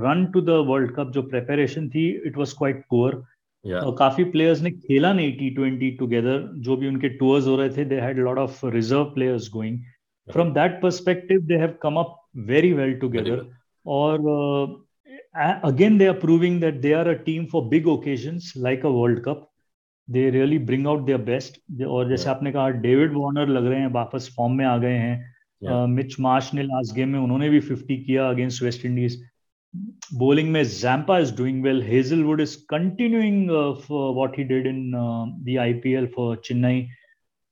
run 0.00 0.26
to 0.34 0.40
the 0.40 0.64
world 0.68 0.94
cup 0.96 1.10
जो 1.14 1.22
प्रिपरेशन 1.24 1.88
थी 1.88 2.08
इट 2.26 2.36
वाज 2.38 2.52
क्वाइट 2.52 2.84
पुअर 2.90 3.22
और 3.64 3.94
काफ़ी 3.98 4.24
प्लेयर्स 4.24 4.60
ने 4.62 4.70
खेला 4.70 5.12
नहीं 5.12 5.32
टी 5.38 5.50
ट्वेंटी 5.50 5.90
टुगेदर 5.96 6.50
जो 6.58 6.76
भी 6.76 6.88
उनके 6.88 7.08
टूर्स 7.08 7.46
हो 7.46 7.56
रहे 7.56 7.70
थे 7.70 7.84
they 7.84 8.00
had 8.00 8.18
lot 8.18 8.38
of 8.38 8.64
reserve 8.66 9.04
players 9.14 9.50
going 9.52 9.78
from 10.28 10.52
that 10.52 10.80
perspective 10.82 11.40
they 11.46 11.56
have 11.56 11.74
come 11.82 11.96
up 11.96 12.16
very 12.48 12.72
well 12.72 12.94
together 13.00 13.44
और 13.86 14.86
again 15.64 15.98
they 15.98 16.06
are 16.06 16.14
proving 16.20 16.60
that 16.60 16.80
they 16.80 16.92
are 16.92 17.08
a 17.08 17.12
team 17.26 17.44
for 17.52 17.62
big 17.68 17.86
occasions 17.88 18.52
like 18.56 18.86
a 18.86 18.88
world 18.90 19.20
cup 19.24 19.49
they 20.10 20.30
really 20.30 20.58
bring 20.58 20.86
out 20.86 21.04
their 21.06 21.18
best 21.18 21.82
और 21.82 22.08
जैसे 22.08 22.24
yeah. 22.24 22.36
आपने 22.36 22.52
कहा 22.52 22.68
David 22.68 23.12
Warner 23.14 23.48
लग 23.48 23.66
रहे 23.66 23.80
हैं 23.80 23.92
वापस 23.92 24.34
form 24.36 24.52
में 24.52 24.64
आ 24.64 24.76
गए 24.76 24.96
हैं। 24.98 25.86
मिच 25.86 26.14
मार्च 26.20 26.50
ने 26.54 26.62
लास्ट 26.62 26.94
गेम 26.94 27.08
में 27.08 27.18
उन्होंने 27.18 27.48
भी 27.48 27.60
फिफ्टी 27.60 27.96
किया 27.96 28.28
अगेंस्ट 28.28 28.62
वेस्ट 28.62 28.84
इंडीज 28.84 29.22
बोलिंग 30.14 30.50
में 30.50 30.62
Zampa 30.64 31.18
is 31.18 31.36
doing 31.36 31.62
well 31.62 31.82
Hazlewood 31.82 32.40
is 32.40 32.56
continuing 32.70 33.50
what 33.90 34.38
he 34.38 34.44
did 34.44 34.66
in 34.66 34.92
the 35.44 35.56
I 35.56 35.74
P 35.74 35.92
L 35.92 36.06
for 36.06 36.36
Chennai 36.36 36.82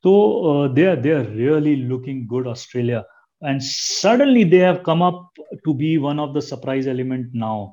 तो 0.04 0.68
they 0.68 0.86
are 0.86 0.96
they 0.96 1.12
are 1.12 1.28
really 1.28 1.76
looking 1.76 2.26
good 2.26 2.46
Australia 2.46 3.04
and 3.42 3.60
suddenly 3.60 4.44
they 4.44 4.64
have 4.64 4.82
come 4.86 5.00
up 5.00 5.30
to 5.64 5.74
be 5.74 5.96
one 5.96 6.20
of 6.20 6.36
the 6.36 6.40
surprise 6.40 6.88
element 6.90 7.30
now 7.34 7.66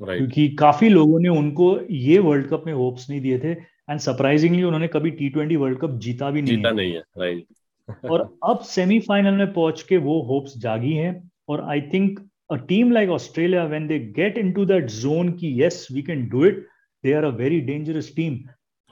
क्योंकि 0.00 0.48
काफ़ी 0.48 0.88
लोगों 0.88 1.20
ने 1.20 1.28
उनको 1.28 1.78
ये 1.90 2.18
world 2.18 2.46
cup 2.46 2.62
में 2.66 2.72
hopes 2.72 3.10
नहीं 3.10 3.20
दिए 3.20 3.38
थे। 3.38 3.77
एंड 3.90 4.00
सरप्राइजिंगली 4.00 4.62
उन्होंने 4.62 4.88
कभी 4.88 5.10
टी 5.10 5.28
ट्वेंटी 5.28 5.56
वर्ल्ड 5.56 5.78
कप 5.78 5.98
जीता 5.98 6.30
भी 6.30 6.42
नहीं 6.42 6.56
जीता 6.56 6.68
है। 6.68 6.74
नहीं 6.74 6.92
है 6.92 7.02
राइट 7.18 7.46
और 8.10 8.38
अब 8.44 8.58
सेमीफाइनल 8.58 9.34
में 9.34 9.52
पहुँच 9.52 9.82
के 9.82 9.96
वो 9.96 10.20
होप्स 10.22 10.58
जागी 10.58 10.92
हैं 10.92 11.30
और 11.48 11.60
I 11.60 11.80
think 11.94 12.20
a 12.50 12.56
team 12.68 12.92
like 12.92 13.10
Australia 13.10 13.64
when 13.64 13.86
they 13.86 13.98
get 14.16 14.38
into 14.38 14.64
that 14.64 14.86
zone 14.90 15.32
की 15.32 15.62
yes 15.62 15.86
we 15.92 16.02
can 16.02 16.28
do 16.28 16.44
it 16.44 16.66
they 17.04 17.12
are 17.12 17.24
a 17.24 17.30
very 17.36 17.60
dangerous 17.60 18.12
team 18.16 18.38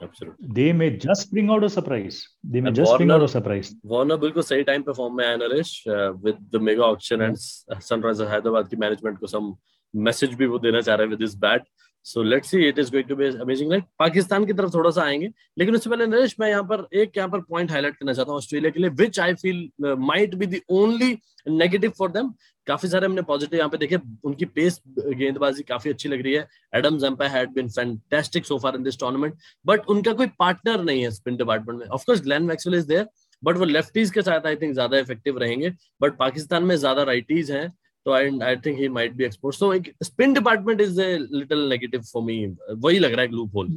Absolutely. 0.01 0.47
They 0.53 0.73
may 0.73 0.87
just 0.95 1.31
bring 1.31 1.49
out 1.49 1.63
a 1.63 1.69
surprise. 1.69 2.17
They 2.43 2.61
may 2.61 2.67
and 2.67 2.75
just 2.75 2.89
Warner, 2.89 2.97
bring 2.97 3.11
out 3.11 3.23
a 3.23 3.27
surprise. 3.27 3.69
Warner 3.85 4.17
बिल्कुल 4.17 4.43
सही 4.43 4.63
time 4.63 4.81
पे 4.81 4.93
form 4.93 5.17
में 5.17 5.25
आया 5.25 5.35
Naresh 5.35 5.71
with 5.87 6.37
the 6.53 6.61
mega 6.61 6.83
auction 6.83 7.21
and 7.21 7.35
Sunriser 7.35 8.27
Hyderabad 8.27 8.67
की 8.67 8.75
management 8.75 9.17
को 9.19 9.27
some 9.27 9.53
message 9.93 10.33
भी 10.33 10.45
वो 10.45 10.59
देना 10.59 10.81
चाह 10.81 10.95
रहे 10.95 11.05
हैं 11.05 11.09
with 11.09 11.19
this 11.19 11.35
bat 11.35 11.63
so 12.07 12.23
let's 12.23 12.49
see 12.49 12.67
it 12.67 12.79
is 12.79 12.91
going 12.91 13.07
to 13.07 13.15
be 13.15 13.25
amazing 13.37 13.71
like 13.71 13.83
Pakistan 13.99 14.45
की 14.45 14.53
तरफ़ 14.53 14.73
थोड़ा 14.73 14.89
सा 14.91 15.03
आएँगे, 15.03 15.29
लेकिन 15.57 15.75
उससे 15.75 15.89
पहले 15.89 16.05
नरेश, 16.07 16.35
मैं 16.39 16.49
यहाँ 16.49 16.63
पर 16.63 16.87
एक 16.93 17.17
यहाँ 17.17 17.29
पर 17.29 17.39
पॉइंट 17.49 17.71
हाईलाइट 17.71 17.95
करना 17.95 18.13
चाहता 18.13 18.31
हूँ 18.31 18.37
ऑस्ट्रेलिया 18.37 18.71
के 18.71 18.79
लिए 18.79 18.89
which 18.99 19.19
I 19.19 19.33
feel 19.35 19.69
might 19.81 20.35
be 20.35 20.45
the 20.45 20.61
only 20.71 21.17
negative 21.49 21.91
for 21.97 22.11
them 22.11 22.33
काफ़ी 22.67 22.89
सारे 22.89 23.05
हमने 23.05 23.21
पॉजिटिव 23.23 23.57
यहाँ 23.57 23.69
पे 23.69 23.77
देखे, 23.77 23.97
उनकी 24.23 24.45
पेस 24.45 24.81
गेंदबाजी 24.89 25.63
काफ़ी 25.63 25.89
अच्छी 25.89 26.09
लग 26.09 26.21
रही 26.23 26.33
है। 26.33 26.47
Adam 26.75 26.97
Zampa 26.99 27.27
had 27.29 27.53
been 27.53 27.69
fantastic 27.69 28.45
so 28.45 28.57
far 28.59 28.75
in 28.75 28.83
this 28.83 28.99
tournament 28.99 29.35
but 29.65 29.85
उनका 29.89 30.13
कोई 30.13 30.27
पार्टनर 30.39 30.83
नहीं 30.83 31.03
है 31.03 31.11
स्पिन 31.11 31.37
डिपार्टमेंट 31.37 31.79
में। 31.79 31.87
Of course 31.87 32.21
Glenn 32.23 32.43
Maxwell 32.45 32.77
is 32.77 32.87
there 32.87 33.07
but 33.43 33.57
वो 33.57 33.65
लेफ्टीज 33.65 34.11
के 34.11 34.21
साथ 34.21 34.45
आई 34.47 34.55
थिंक 34.55 34.73
ज़्यादा 34.73 34.97
इफ़ेक्टिव 34.97 35.37
रहेंगे 35.39 35.69
बट 36.01 36.17
पाकिस्तान 36.19 36.63
में 36.63 36.75
ज़्यादा 36.75 37.03
राइटीज 37.03 37.51
हैं। 37.51 37.67
तो 38.07 38.11
I 38.13 38.29
I 38.49 38.55
think 38.65 38.79
he 38.79 38.89
might 38.97 39.15
be 39.15 39.23
exposed 39.25 39.55
so 39.55 39.73
एक 39.73 39.91
spin 40.03 40.33
department 40.33 40.81
is 40.81 41.01
a 41.01 41.07
little 41.31 41.67
negative 41.69 42.01
for 42.11 42.23
me 42.23 42.37
वही 42.85 42.99
लग 42.99 43.13
रहा 43.13 43.21
है 43.21 43.31
लूप 43.31 43.55
होल 43.55 43.67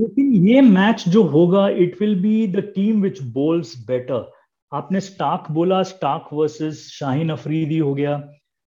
लेकिन 0.00 0.32
ये 0.48 0.60
मैच 0.74 1.08
जो 1.08 1.22
होगा 1.36 1.68
it 1.86 1.96
will 2.00 2.20
be 2.22 2.46
the 2.52 2.68
team 2.74 3.00
which 3.02 3.22
bowls 3.38 3.78
better 3.86 4.28
आपने 4.72 5.00
स्टार्क 5.00 5.50
बोला 5.52 5.82
स्टार्क 5.82 6.28
वर्सेस 6.32 6.82
शाहीन 6.90 7.30
अफरीदी 7.30 7.78
हो 7.78 7.94
गया. 7.94 8.12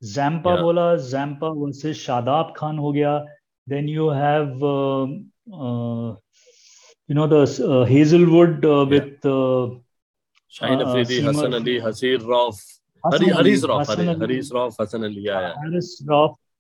Zampa 0.03 0.51
yeah. 0.51 0.63
बोला 0.63 0.85
जैम्पा 1.07 1.49
वर्सेस 1.55 1.97
शादाब 2.01 2.53
खान 2.57 2.79
हो 2.79 2.93
गया. 2.93 3.15
Then 3.67 3.89
you 3.89 4.09
have 4.09 4.63
you 7.09 7.15
know 7.17 7.27
the 7.33 7.45
Hazlewood 7.91 8.67
with 8.91 9.19
Shaheen 10.55 10.81
Afridi 10.81 11.19
Hasan 11.27 11.53
Ali 11.61 11.79
हसीर 11.87 12.21
Rauf 12.31 12.61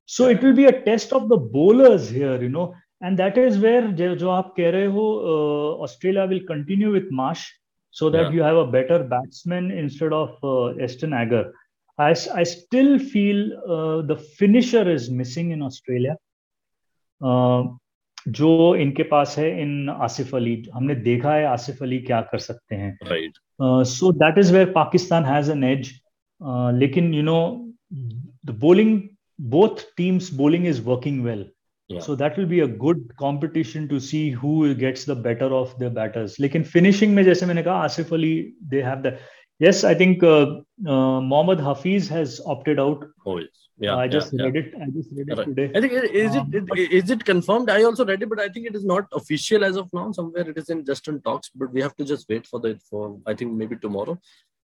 so 0.06 0.30
you 2.42 2.48
know 2.48 2.74
and 3.04 4.16
जो 4.16 4.28
आप 4.28 4.54
कह 4.56 4.70
रहे 4.70 4.86
हो 4.86 5.04
Australia 5.80 6.24
will 6.24 6.38
continue 6.38 6.90
with 6.90 7.02
Marsh 7.12 7.46
so 7.92 8.10
that 8.10 8.34
you 8.34 8.44
have 8.44 8.66
better 8.66 9.02
batsman 9.02 9.72
instead 9.72 10.12
of 10.12 10.46
Ashton 10.80 11.14
Agar 11.14 11.52
I 12.00 12.44
still 12.44 12.98
feel 12.98 13.56
the 14.08 14.16
finisher 14.38 14.90
is 14.90 15.12
missing 15.12 15.52
in 15.52 15.62
Australia. 15.62 16.14
जो 18.28 18.76
इनके 18.76 19.02
पास 19.02 19.38
है 19.38 19.62
इन 19.62 19.88
आसिफ 19.88 20.34
अली। 20.34 20.70
हमने 20.74 20.94
देखा 20.94 21.34
है 21.34 21.44
आसिफ 21.44 21.82
अली 21.82 21.98
क्या 21.98 22.20
कर 22.20 22.38
सकते 22.38 22.74
हैं। 22.74 22.98
So 23.84 24.12
that 24.12 24.38
is 24.38 24.54
where 24.54 24.70
Pakistan 24.70 25.24
has 25.24 25.50
an 25.52 25.64
edge 25.64 26.00
लेकिन 26.79 27.13
you 27.13 27.23
know 27.23 27.39
the 28.45 28.57
bowling 28.59 29.01
both 29.39 29.79
teams 29.99 30.29
bowling 30.29 30.65
is 30.71 30.79
working 30.87 31.23
well 31.23 31.43
yeah. 31.87 31.99
so 31.99 32.15
that 32.15 32.37
will 32.37 32.45
be 32.45 32.59
a 32.61 32.67
good 32.67 32.99
competition 33.21 33.87
to 33.87 33.99
see 33.99 34.29
who 34.29 34.73
gets 34.73 35.05
the 35.05 35.15
better 35.15 35.47
of 35.61 35.77
the 35.79 35.89
batters 35.89 36.39
लेकिन 36.39 36.63
finishing 36.73 37.15
में 37.15 37.23
जैसे 37.23 37.45
मैंने 37.45 37.63
कहा 37.63 37.83
Asif 37.83 38.13
Ali 38.13 38.35
they 38.73 38.83
have 38.89 39.01
the 39.03 39.17
yes 39.59 39.83
I 39.83 39.93
think 39.95 40.23
uh, 40.23 40.61
uh, 40.87 41.21
Mohammad 41.21 41.59
Hafiz 41.59 42.07
has 42.09 42.39
opted 42.55 42.79
out 42.79 43.05
oh 43.25 43.37
yes 43.39 43.67
yeah 43.85 43.97
I 43.97 44.07
just 44.07 44.33
yeah, 44.33 44.45
read 44.45 44.55
yeah. 44.55 44.61
it 44.61 44.73
I 44.85 44.89
just 44.95 45.11
read 45.17 45.29
it 45.29 45.37
right. 45.37 45.47
today 45.47 45.71
I 45.75 45.81
think 45.81 45.93
is 46.23 46.35
um, 46.35 46.51
it, 46.53 46.63
it 46.77 46.93
is 47.01 47.11
it 47.17 47.25
confirmed 47.25 47.69
I 47.69 47.83
also 47.83 48.05
read 48.05 48.23
it 48.23 48.29
but 48.29 48.39
I 48.39 48.49
think 48.49 48.67
it 48.67 48.75
is 48.75 48.85
not 48.85 49.05
official 49.21 49.63
as 49.63 49.75
of 49.75 49.91
now 49.93 50.11
somewhere 50.11 50.49
it 50.49 50.57
is 50.57 50.69
in 50.69 50.85
just 50.85 51.07
in 51.07 51.21
talks 51.21 51.51
but 51.55 51.71
we 51.73 51.81
have 51.81 51.95
to 51.97 52.05
just 52.05 52.29
wait 52.29 52.47
for 52.47 52.59
the 52.59 52.79
for 52.89 53.19
I 53.25 53.33
think 53.33 53.53
maybe 53.53 53.77
tomorrow 53.77 54.19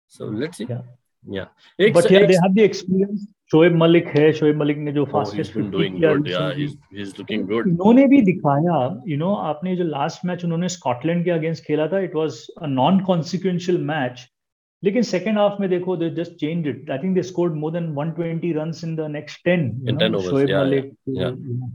so 0.07 0.25
let's 0.25 0.57
see 0.57 0.67
yeah 0.69 0.81
Yeah 1.26 1.46
एक, 1.78 1.94
but 1.94 2.10
yeah, 2.10 2.26
they 2.26 2.38
have 2.42 2.54
the 2.54 2.62
experience 2.62 3.28
Shoaib 3.52 3.76
Malik 3.76 4.06
है 4.16 4.32
शोएब 4.32 4.56
मलिक 4.56 4.78
ने 4.78 4.92
जो 4.92 5.04
fastest 5.12 5.56
oh, 5.56 5.62
doing 5.70 5.96
good 6.00 6.28
yeah 6.28 6.52
he's 6.54 6.74
he's 6.96 7.14
looking 7.18 7.46
good 7.46 7.66
उन्होंने 7.66 8.06
भी 8.08 8.20
दिखाया 8.22 8.76
you 9.08 9.16
know 9.18 9.32
आपने 9.52 9.74
जो 9.76 9.84
last 9.84 10.24
match 10.26 10.44
उन्होंने 10.44 10.68
स्कॉटलैंड 10.74 11.24
के 11.24 11.30
अगेंस्ट 11.30 11.64
खेला 11.64 11.86
था 11.92 12.00
it 12.08 12.14
was 12.16 12.46
a 12.62 12.66
non 12.66 13.00
consequential 13.08 13.80
match 13.90 14.26
लेकिन 14.82 15.02
सेकंड 15.02 15.38
हाफ़ 15.38 15.60
में 15.60 15.68
देखो 15.70 15.96
they 15.96 16.10
just 16.22 16.36
change 16.40 16.68
it 16.68 16.90
I 16.90 16.98
think 16.98 17.14
they 17.14 17.22
scored 17.32 17.54
more 17.64 17.72
than 17.72 17.92
120 17.94 18.54
runs 18.56 18.84
in 18.84 18.94
the 18.96 19.10
next 19.16 19.48
10 19.48 19.66
in 19.92 19.98
10 20.04 20.14
overs 20.20 20.30
Shoaib 20.30 20.52
yeah, 20.52 20.62
Malik, 20.62 20.92
yeah, 21.06 21.34
yeah. 21.48 21.68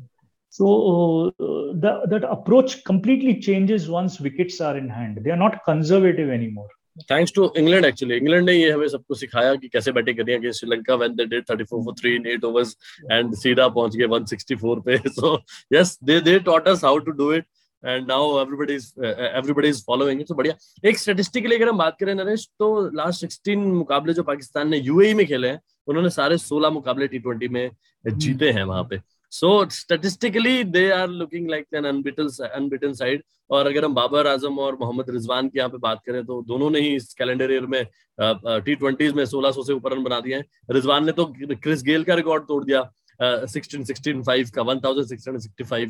So 0.57 0.65
uh, 0.67 1.73
the, 1.83 1.91
that 2.07 2.23
approach 2.23 2.73
completely 2.85 3.41
changes 3.41 3.89
once 3.89 4.21
wickets 4.21 4.61
are 4.61 4.77
in 4.77 4.89
hand. 4.89 5.17
They 5.23 5.31
are 5.31 5.41
not 5.41 5.57
conservative 5.65 6.29
anymore. 6.29 6.69
Thanks 7.01 7.33
to 7.35 7.51
England 7.57 7.85
actually 7.85 8.15
England 8.15 8.45
ने 8.45 8.53
ये 8.53 8.69
हमें 8.71 8.87
सबको 8.87 9.15
सिखाया 9.15 9.55
कि 9.55 9.67
कैसे 9.67 9.91
batting 9.91 10.17
करनी 10.17 10.33
है 10.33 10.51
Sri Lanka 10.53 10.95
when 10.95 11.15
they 11.15 11.25
did 11.25 11.45
34 11.45 11.83
for 11.85 11.93
3 11.95 12.15
in 12.15 12.25
8 12.31 12.43
overs 12.45 12.75
and 13.11 13.33
सीधा 13.35 13.67
पहुँच 13.67 13.95
गए 13.95 14.07
164 14.07 14.81
पे. 14.85 14.97
So 15.09 15.35
yes 15.73 15.97
they 16.03 16.19
they 16.21 16.37
taught 16.45 16.67
us 16.67 16.83
how 16.83 16.97
to 16.99 17.11
do 17.11 17.31
it 17.33 17.45
and 17.83 18.07
now 18.07 18.39
everybody 18.41 18.73
is 18.73 18.93
everybody 18.99 19.67
is 19.69 19.83
following 19.87 20.21
it 20.21 20.27
तो 20.27 20.35
बढ़िया. 20.35 20.55
एक 20.89 20.97
स्टैटिस्टिकली 20.99 21.55
अगर 21.55 21.69
हम 21.69 21.77
बात 21.77 21.97
करें 21.99 22.13
नरेश 22.15 22.47
तो 22.59 22.69
लास्ट 22.95 23.25
16 23.25 23.65
मुकाबले 23.73 24.13
जो 24.13 24.23
पाकिस्तान 24.23 24.69
ने 24.69 24.77
यूएई 24.77 25.13
में 25.13 25.25
खेले 25.25 25.47
हैं, 25.47 25.59
उन्होंने 25.87 26.09
सारे 26.11 26.37
16 26.37 26.69
मुकाबले 26.71 27.07
टी 27.07 27.47
में 27.47 27.69
जीते 28.07 28.51
हैं 28.51 28.63
वहाँ 28.63 28.83
पे। 28.89 29.01
So 29.35 29.49
statistically 29.71 30.63
they 30.65 30.89
are 30.91 31.07
looking 31.11 31.49
like 31.49 31.65
an 31.75 31.85
unbeaten 31.85 32.27
unbeaten 32.47 32.93
side 32.93 33.23
और 33.49 33.67
अगर 33.67 33.85
हम 33.85 33.93
बाबर 33.93 34.27
आज़म 34.27 34.59
और 34.59 34.77
मोहम्मद 34.81 35.09
रिजवान 35.09 35.47
की 35.47 35.59
यहाँ 35.59 35.69
पे 35.69 35.77
बात 35.79 36.01
करें 36.05 36.23
तो 36.25 36.41
दोनों 36.47 36.69
ने 36.71 36.79
ही 36.81 36.95
इस 36.95 37.13
कैलेंडर 37.13 37.51
ईयर 37.53 37.65
में 37.67 37.83
टी 38.19 38.75
ट्वेंटीज 38.75 39.13
में 39.13 39.23
1600 39.23 39.65
से 39.67 39.73
ऊपर 39.73 39.93
रन 39.93 40.03
बना 40.03 40.19
दिए 40.19 40.35
हैं। 40.35 40.43
रिजवान 40.71 41.05
ने 41.05 41.11
तो 41.11 41.25
क्रिस 41.39 41.83
गेल 41.83 42.03
का 42.03 42.13
रिकॉर्ड 42.15 42.43
तोड़ 42.43 42.63
दिया 42.63 42.81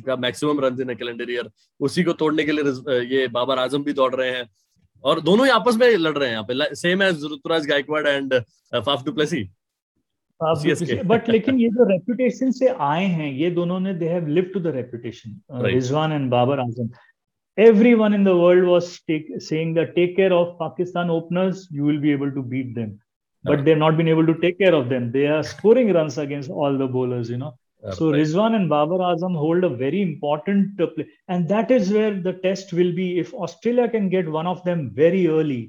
का 0.08 0.16
maximum 0.16 0.60
run 0.66 0.82
in 0.82 0.94
calendar 0.96 1.32
year 1.32 1.50
उसी 1.80 2.04
को 2.04 2.14
तोड़ने 2.16 2.44
के 2.44 2.52
लिए 2.52 2.64
ये 3.12 3.28
बाबर 3.30 3.60
आज़म 3.60 3.84
भी 3.84 3.94
दौड़ 3.94 4.14
रहे 4.16 4.32
हैं। 4.32 4.50
और 5.04 5.22
दोनों 5.22 5.46
ही 5.46 5.52
आपस 5.52 5.76
में 5.76 5.88
लड़ 5.90 6.18
रहे 6.18 6.30
हैं 6.30 6.36
यहाँ 6.36 6.46
पे। 6.50 6.76
Same 6.76 7.04
as 7.04 7.24
Ruturaj 7.34 7.68
Gaikwad 7.68 8.08
and 8.08 8.34
Faf 8.76 9.06
du Plessis 9.06 9.44
but 10.42 11.30
लेकिन 11.30 11.60
ये 11.60 11.68
जो 11.70 11.84
रेपुटेशन 11.90 12.52
से 12.52 12.68
आए 12.82 13.06
हैं 13.06 13.32
ये 13.32 13.50
दोनों 13.52 13.80
ने 13.80 13.94
दे 13.94 14.08
है 14.08 14.26
lived 14.30 14.68
reputation 14.68 15.66
Rizwan 15.66 16.12
and 16.12 16.30
Babar 16.30 16.60
Azam 16.60 16.90
every 17.58 17.94
one 17.94 18.14
in 18.14 18.24
world 18.24 18.66
was 18.66 18.86
was 19.08 19.90
take 19.96 20.16
care 20.16 20.32
of 20.32 20.48
Pakistan 20.60 21.10
openers 21.10 21.68
you 21.74 21.86
will 21.86 22.00
be 22.00 22.12
able 22.12 22.32
to 22.32 22.42
beat 22.46 22.74
them 22.76 22.92
but 23.46 23.60
there 23.60 23.78
not 23.78 23.94
been 23.94 24.08
able 24.08 24.26
to 24.26 24.34
take 24.42 24.58
care 24.58 24.74
of 24.74 24.88
them 24.88 25.10
they 25.12 25.26
are 25.28 25.42
scoring 25.44 25.90
run 25.96 26.10
against 26.22 26.52
all 26.52 26.78
the 26.78 26.90
bowlers 26.92 27.32
you 27.32 27.38
know 27.38 27.56
so 27.94 28.12
Rizwan 28.12 28.56
and 28.56 28.68
Babar 28.70 29.02
Azam 29.02 29.34
hold 29.36 29.66
a 29.66 29.68
very 29.78 30.02
important 30.02 30.82
play 30.82 31.06
and 31.30 31.48
that 31.48 31.72
is 31.72 31.94
where 31.94 32.22
the 32.22 32.40
test 32.44 32.74
will 32.74 32.96
be 32.96 33.10
if 33.20 33.34
Australia 33.48 33.88
can 33.88 34.10
get 34.10 34.28
one 34.30 34.48
of 34.48 34.60
them 34.66 34.88
very 34.96 35.26
early 35.28 35.62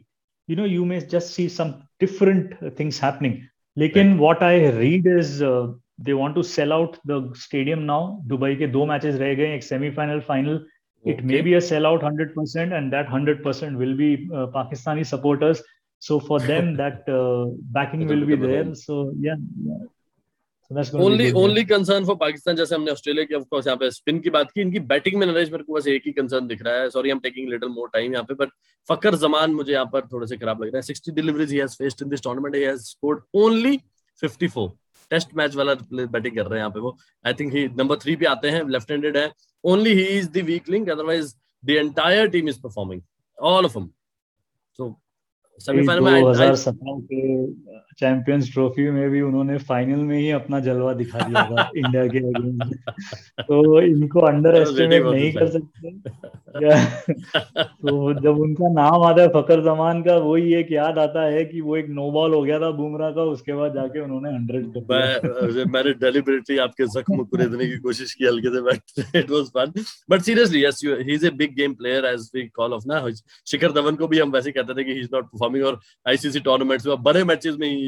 you 0.48 0.56
know 0.56 0.66
you 0.66 0.84
may 0.84 1.00
just 1.10 1.34
see 1.34 1.48
some 1.50 1.70
different 2.00 2.54
things 2.80 3.02
happening 3.04 3.34
लेकिन 3.77 4.17
what 4.19 4.43
I 4.43 4.69
read 4.71 5.07
is 5.17 5.39
they 6.07 6.13
want 6.13 6.35
to 6.35 6.43
sell 6.51 6.71
out 6.73 6.95
the 7.07 7.23
stadium 7.37 7.79
now 7.93 8.11
Dubai 8.27 8.55
के 8.55 8.67
दो 8.77 8.85
matches 8.85 9.15
रह 9.19 9.33
गए 9.33 9.55
एक 9.55 9.63
semifinal 9.63 10.19
final 10.29 10.63
it 11.05 11.23
may 11.23 11.41
be 11.41 11.53
a 11.55 11.59
sellout 11.59 12.03
100% 12.07 12.73
and 12.77 12.93
that 12.93 13.07
100% 13.07 13.77
will 13.77 13.95
be 13.95 14.29
uh, 14.33 14.47
pakistani 14.47 15.05
supporters 15.05 15.63
so 16.01 16.19
for 16.19 16.39
them 16.39 16.75
that 16.75 17.09
uh, 17.09 17.45
backing 17.77 18.07
will 18.07 18.25
be 18.25 18.35
there 18.35 18.75
so 18.75 19.11
yeah, 19.19 19.35
yeah. 19.63 19.81
Only 20.70 21.30
only 21.32 21.62
concern 21.64 22.04
for 22.04 22.16
Pakistan 22.16 22.56
जैसे 22.56 22.74
हमने 22.74 22.90
Australia 22.90 23.24
की 23.24 23.34
of course 23.34 23.66
यहाँ 23.66 23.76
पे 23.78 23.90
spin 23.90 24.18
की 24.20 24.30
बात 24.30 24.50
की 24.50 24.60
इनकी 24.60 24.80
batting 24.86 25.16
में 25.18 25.26
नरेश 25.26 25.50
मेरे 25.50 25.64
को 25.64 25.74
बस 25.74 25.86
एक 25.88 26.02
ही 26.06 26.12
कंसर्न 26.12 26.46
दिख 26.46 26.62
रहा 26.62 26.74
है। 26.74 26.88
Sorry 26.90 27.08
I 27.08 27.12
am 27.12 27.18
taking 27.20 27.48
little 27.50 27.68
more 27.68 27.88
time 27.92 28.12
यहाँ 28.12 28.24
पे 28.24 28.34
बट 28.34 28.48
फकर 28.88 29.14
जमान 29.18 29.54
मुझे 29.54 29.72
यहाँ 29.72 29.84
पर 29.92 30.06
थोड़े 30.12 30.26
से 30.26 30.36
खराब 30.36 30.62
लग 30.62 30.68
रहा 30.68 30.76
है। 30.76 30.82
Sixty 30.82 31.12
deliveries 31.12 31.52
he 31.52 31.58
has 31.58 31.76
faced 31.78 32.02
in 32.02 32.08
this 32.08 32.22
tournament 32.22 32.56
he 32.56 32.62
has 32.62 32.82
scored 32.84 33.22
only 33.42 33.76
54 34.22 34.68
test 35.10 35.34
match 35.36 35.56
वाला 35.56 35.74
बैटिंग 35.92 36.36
कर 36.36 36.42
रहे 36.42 36.52
हैं 36.52 36.58
यहाँ 36.58 36.70
पे 36.70 36.80
वो। 36.80 36.96
I 37.24 37.34
think 37.40 37.54
he 37.54 37.66
number 37.78 37.96
three 37.98 38.16
पे 38.16 38.26
आते 38.26 38.50
हैं 38.50 38.68
लेफ़्ट 38.68 38.90
हैंडेड 38.90 39.16
है 39.16 39.30
only 39.64 39.92
he 39.94 40.04
is 40.18 40.30
the 40.30 40.44
weak 40.46 40.68
link 40.70 40.90
otherwise 40.90 41.34
the 41.64 41.70
entire 41.70 42.28
team 42.28 42.48
is 42.48 42.60
performing 42.62 43.02
all 43.38 43.64
of 43.64 43.78
them 43.78 43.88
so 44.78 44.94
semifinal 45.60 46.02
में 46.04 46.22
दो 46.22 46.30
हज़ार 46.30 46.54
सत्रह 46.56 46.98
के 47.12 47.22
चैंपियंस 47.98 48.52
ट्रॉफी 48.52 48.90
में 48.90 49.08
भी 49.10 49.20
उन्होंने 49.20 49.58
फाइनल 49.68 50.00
में 50.04 50.16
ही 50.18 50.30
अपना 50.30 50.60
जलवा 50.60 50.92
दिखा 50.92 51.18
दिया 51.18 51.42
था 51.44 51.70
इंडिया 51.76 52.06
के 52.06 52.18
अगेंस्ट 52.18 52.90
तो 53.40 53.80
इनको 53.82 54.20
अंडर 54.20 54.56
एस्टिमेट 54.56 55.04
नहीं 55.04 55.32
कर 55.32 55.46
सकते। 55.46 55.90
तो 57.56 58.12
जब 58.20 58.38
उनका 58.40 58.68
नाम 58.72 59.02
आता 59.02 59.22
है 59.22 59.28
फकर 59.28 59.62
जमान 59.64 60.02
का 60.02 60.16
वही 60.16 60.54
एक 60.54 60.72
याद 60.72 60.98
आता 60.98 61.24
है 61.26 61.44
कि 61.44 61.60
वो 61.60 61.76
एक 61.76 61.88
नो 61.88 62.10
बॉल 62.10 62.34
हो 62.34 62.42
गया 62.42 62.58
था 62.60 62.70
बुमराह 62.70 63.10
का 63.10 63.22
उसके 63.32 63.52
बाद 63.52 63.74
जाके 63.74 64.00
उन्होंने 64.00 64.30
हंड्रेड 64.30 64.66
कर 64.76 64.80
दिया। 64.82 65.64
मैंने 65.72 65.92
डेलिबरेटली 65.94 66.58
आपके 66.58 66.86
जख्म 66.94 67.24
कुरेदने 67.24 67.66
की 67.66 67.78
कोशिश 67.78 68.14
की 68.14 68.24
हल्के 68.24 68.54
से 68.54 68.62
but 68.62 69.16
it 69.16 69.30
was 69.30 69.50
fun 69.56 69.72
but 70.10 70.20
seriously 70.20 70.64
yes 70.64 70.80
he 70.84 71.14
is 71.14 71.26
a 71.26 71.30
big 71.36 71.54
game 71.56 71.74
player 71.74 72.04
as 72.04 72.30
we 72.34 72.46
call 72.54 72.72
of 72.72 72.84
ना 72.86 73.04
शिखर 73.46 73.72
धवन 73.72 73.94
को 73.94 74.08
भी 74.08 74.18
हम 74.18 74.30
वैसे 74.30 74.52
कहते 74.52 74.74
थे 74.74 74.84
कि 74.84 74.92
ही 74.92 75.00
इज़ 75.00 75.08
नॉट 75.14 75.24
परफॉर्मिंग 75.24 75.64
और 75.64 75.80
आईसीसी 76.08 76.40
टूर्नामेंट्स 76.40 76.86
में 76.86 77.02
बड़े 77.02 77.24
मैचेस 77.24 77.56
में 77.60 77.68
ही 77.68 77.85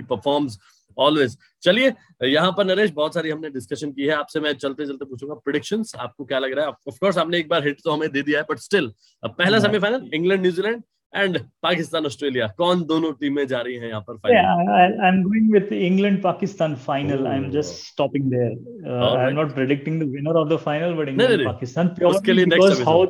परफॉर्म्स 0.00 0.58
ऑलवेज 0.98 1.36
चलिए 1.62 1.92
यहाँ 2.24 2.52
पर 2.56 2.64
नरेश 2.66 2.90
बहुत 2.92 3.14
सारी 3.14 3.30
हमने 3.30 3.50
डिस्कशन 3.50 3.90
की 3.92 4.02
है। 4.02 4.14
आपसे 4.14 4.40
मैं 4.40 4.52
चलते 4.54 4.86
चलते 4.86 5.04
पूछूँगा 5.04 5.34
प्रिडिक्शंस 5.44 5.94
आपको 5.98 6.24
क्या 6.24 6.38
लग 6.38 6.52
रहा 6.52 6.64
है? 6.64 6.70
ऑफ़ 6.88 6.98
कोर्स 7.00 7.18
आपने 7.18 7.38
एक 7.38 7.48
बार 7.48 7.66
हिट 7.66 7.80
तो 7.84 7.90
हमें 7.90 8.08
दे 8.12 8.22
दिया 8.22 8.38
है 8.40 8.44
बट 8.50 8.58
स्टिल 8.60 8.92
पहला 9.24 9.58
semifinal 9.58 10.10
England 10.14 10.42
New Zealand 10.42 10.82
and 11.12 11.38
Pakistan 11.62 12.04
Australia 12.06 12.46
कौन 12.58 12.82
दोनों 12.86 13.12
टीमें 13.20 13.46
जा 13.46 13.60
रही 13.60 13.76
हैं 13.76 13.88
यहाँ 13.88 14.00
पर 14.08 14.16
final 14.16 14.72
I 14.72 15.08
am 15.08 15.22
going 15.22 15.52
with 15.52 15.72
England 15.72 16.22
Pakistan 16.22 16.74
final 16.86 17.26
I 17.26 17.38
am 17.38 17.50
just 17.50 17.86
stopping 17.86 18.30
there 18.30 18.92
I 18.92 19.28
am 19.28 19.34
not 19.34 19.54
predicting 19.54 20.02
the 20.02 20.10
winner 20.10 20.40
of 20.40 20.48
the 20.48 20.56
final 20.64 20.94
but 20.94 21.08
England 21.08 21.44
Pakistan 21.46 21.88
उसके 22.06 22.32
लिए 22.32 22.46
next 22.46 22.86
how 22.86 23.06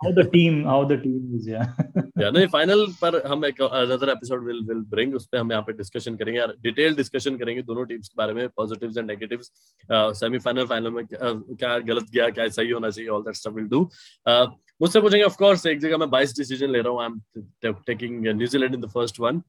how 0.00 0.10
the 0.12 0.24
team, 0.24 0.64
how 0.64 0.84
the 0.84 0.96
team 0.96 1.32
is, 1.34 1.46
yeah. 1.46 1.66
Yeah, 2.16 2.30
नहीं, 2.30 2.46
final 2.48 2.86
पर 3.00 3.20
हम 3.26 3.44
एक 3.44 3.60
another 3.62 4.08
episode 4.12 4.46
will 4.48 4.62
will 4.68 4.82
bring, 4.94 5.14
उस 5.14 5.26
पे 5.32 5.38
हम 5.38 5.52
यहाँ 5.52 5.64
पे 5.66 5.72
discussion 5.78 6.18
करेंगे 6.18 6.38
यार 6.38 6.54
डिटेल 6.62 6.94
डिस्कशन 6.96 7.36
करेंगे 7.38 7.62
दोनों 7.62 7.84
टीम्स 7.86 8.08
के 8.08 8.16
बारे 8.18 8.34
में 8.34 8.48
positives 8.56 8.98
and 8.98 9.10
negatives 9.10 9.50
semifinal 10.20 10.66
final 10.66 10.90
में 10.90 11.04
क्या 11.06 11.78
गलत 11.78 12.10
गया 12.14 12.28
क्या 12.30 12.48
सही 12.48 12.70
होना 12.70 12.90
चाहिए 12.90 13.10
all 13.10 13.22
that 13.22 13.34
stuff 13.36 13.54
will 13.54 13.68
do 13.68 13.80
मुझसे 14.80 15.00
पूछेंगे 15.00 15.22
ऑफ़ 15.24 15.36
कोर्स 15.38 15.66
एक 15.66 15.80
जगह 15.80 15.98
मैं 15.98 16.10
बाइस 16.10 16.36
डिसीज़न 16.38 16.70
ले 16.70 16.80
रहा 16.80 16.92
हूँ 16.92 17.00
I 17.02 17.68
am 17.68 17.74
taking 17.86 18.26
New Zealand 18.26 18.74
in 18.74 18.80
the 18.80 18.90
first 18.94 19.20
one 19.20 19.42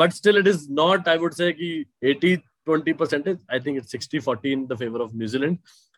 but 0.00 0.12
still 0.12 0.38
it 0.38 0.48
is 0.48 0.66
not 0.82 1.08
I 1.08 1.18
would 1.18 1.34
say 1.34 1.52
कि 1.52 1.84
80 2.04 2.36
20 2.66 2.94
percentage, 2.94 3.38
i 3.48 3.58
think 3.58 3.78
it's 3.78 3.90
60 3.90 4.20
40 4.20 4.52
in 4.52 4.66
the 4.68 4.76
favor 4.76 5.02
of 5.02 5.14
new 5.14 5.28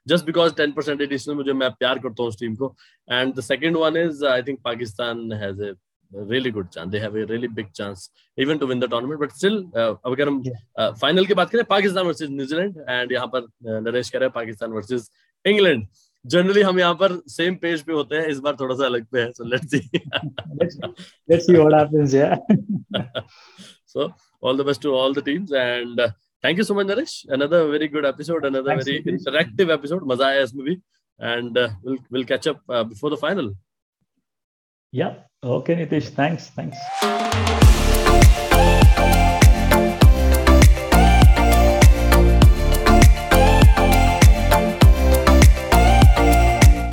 zealand 0.09 0.17
just 0.17 0.27
because 0.27 0.53
10% 0.53 1.35
मुझे 1.35 1.53
मैं 1.53 1.71
प्यार 1.71 1.99
करता 1.99 2.23
हूँ 2.23 2.29
उस 2.29 2.39
टीम 2.39 2.55
को 2.55 2.75
and 3.09 3.35
the 3.35 3.43
second 3.43 3.77
one 3.77 3.97
is 3.97 4.23
I 4.23 4.43
think 4.43 4.63
Pakistan 4.63 5.31
has 5.31 5.59
a 5.61 5.77
really 6.13 6.51
good 6.51 6.71
chance 6.71 6.93
they 6.93 7.01
have 7.01 7.15
a 7.15 7.27
really 7.27 7.49
big 7.49 7.73
chance 7.73 8.11
even 8.37 8.59
to 8.59 8.67
win 8.67 8.81
the 8.81 8.89
tournament 8.89 9.21
but 9.21 9.33
still 9.33 9.63
uh, 9.75 9.97
अगर 10.07 10.29
हम 10.29 10.43
फाइनल 10.79 11.23
uh, 11.23 11.29
की 11.29 11.35
बात 11.35 11.51
करें 11.51 11.65
पाकिस्तान 11.65 12.07
वर्सेस 12.07 12.31
न्यूजीलैंड 12.31 12.77
एंड 12.89 13.13
यहाँ 13.13 13.27
पर 13.35 13.47
नरेश 13.81 14.11
कह 14.11 14.19
रहे 14.19 14.27
हैं 14.27 14.33
पाकिस्तान 14.35 14.71
वर्सेस 14.71 15.11
इंग्लैंड 15.47 15.87
जनरली 16.27 16.63
हम 16.63 16.79
यहाँ 16.79 16.95
पर 16.95 17.21
सेम 17.29 17.57
पेज 17.63 17.83
पे 17.83 17.93
होते 17.93 18.17
हैं 18.17 18.27
इस 18.27 18.39
बार 18.39 18.57
थोड़ा 18.61 18.75
सा 18.75 18.87
अलग 18.87 19.07
पे 19.13 19.21
है 19.21 19.33
so 19.33 19.45
let's 19.45 19.71
see 19.71 20.01
let's 21.31 21.47
see 21.47 21.57
what 21.57 21.75
happens 21.75 22.15
या 22.15 22.37
so 23.97 24.13
all 24.43 24.57
the 24.57 24.65
best 24.65 24.83
to 24.83 24.93
all 24.93 25.13
the 25.13 25.23
teams 25.23 25.53
and 25.53 26.01
thank 26.45 26.59
you 26.59 26.67
so 26.71 26.75
much 26.79 26.89
Nareesh. 26.93 27.15
another 27.37 27.61
very 27.75 27.89
good 27.95 28.07
episode 28.13 28.45
another 28.45 28.77
very 28.83 29.03
interactive 29.03 29.71
episode. 29.77 30.03
Mazaya 30.03 30.41
as 30.47 30.55
movie 30.55 30.81
and 31.19 31.57
uh, 31.57 31.69
we'll 31.83 31.99
we'll 32.11 32.29
catch 32.33 32.47
up 32.47 32.61
uh, 32.69 32.85
before 32.85 33.11
the 33.11 33.21
final. 33.27 33.55
Yeah. 34.93 35.15
Okay 35.43 35.75
nitesh 35.81 36.11
thanks. 36.21 36.51
Thanks. 36.59 37.83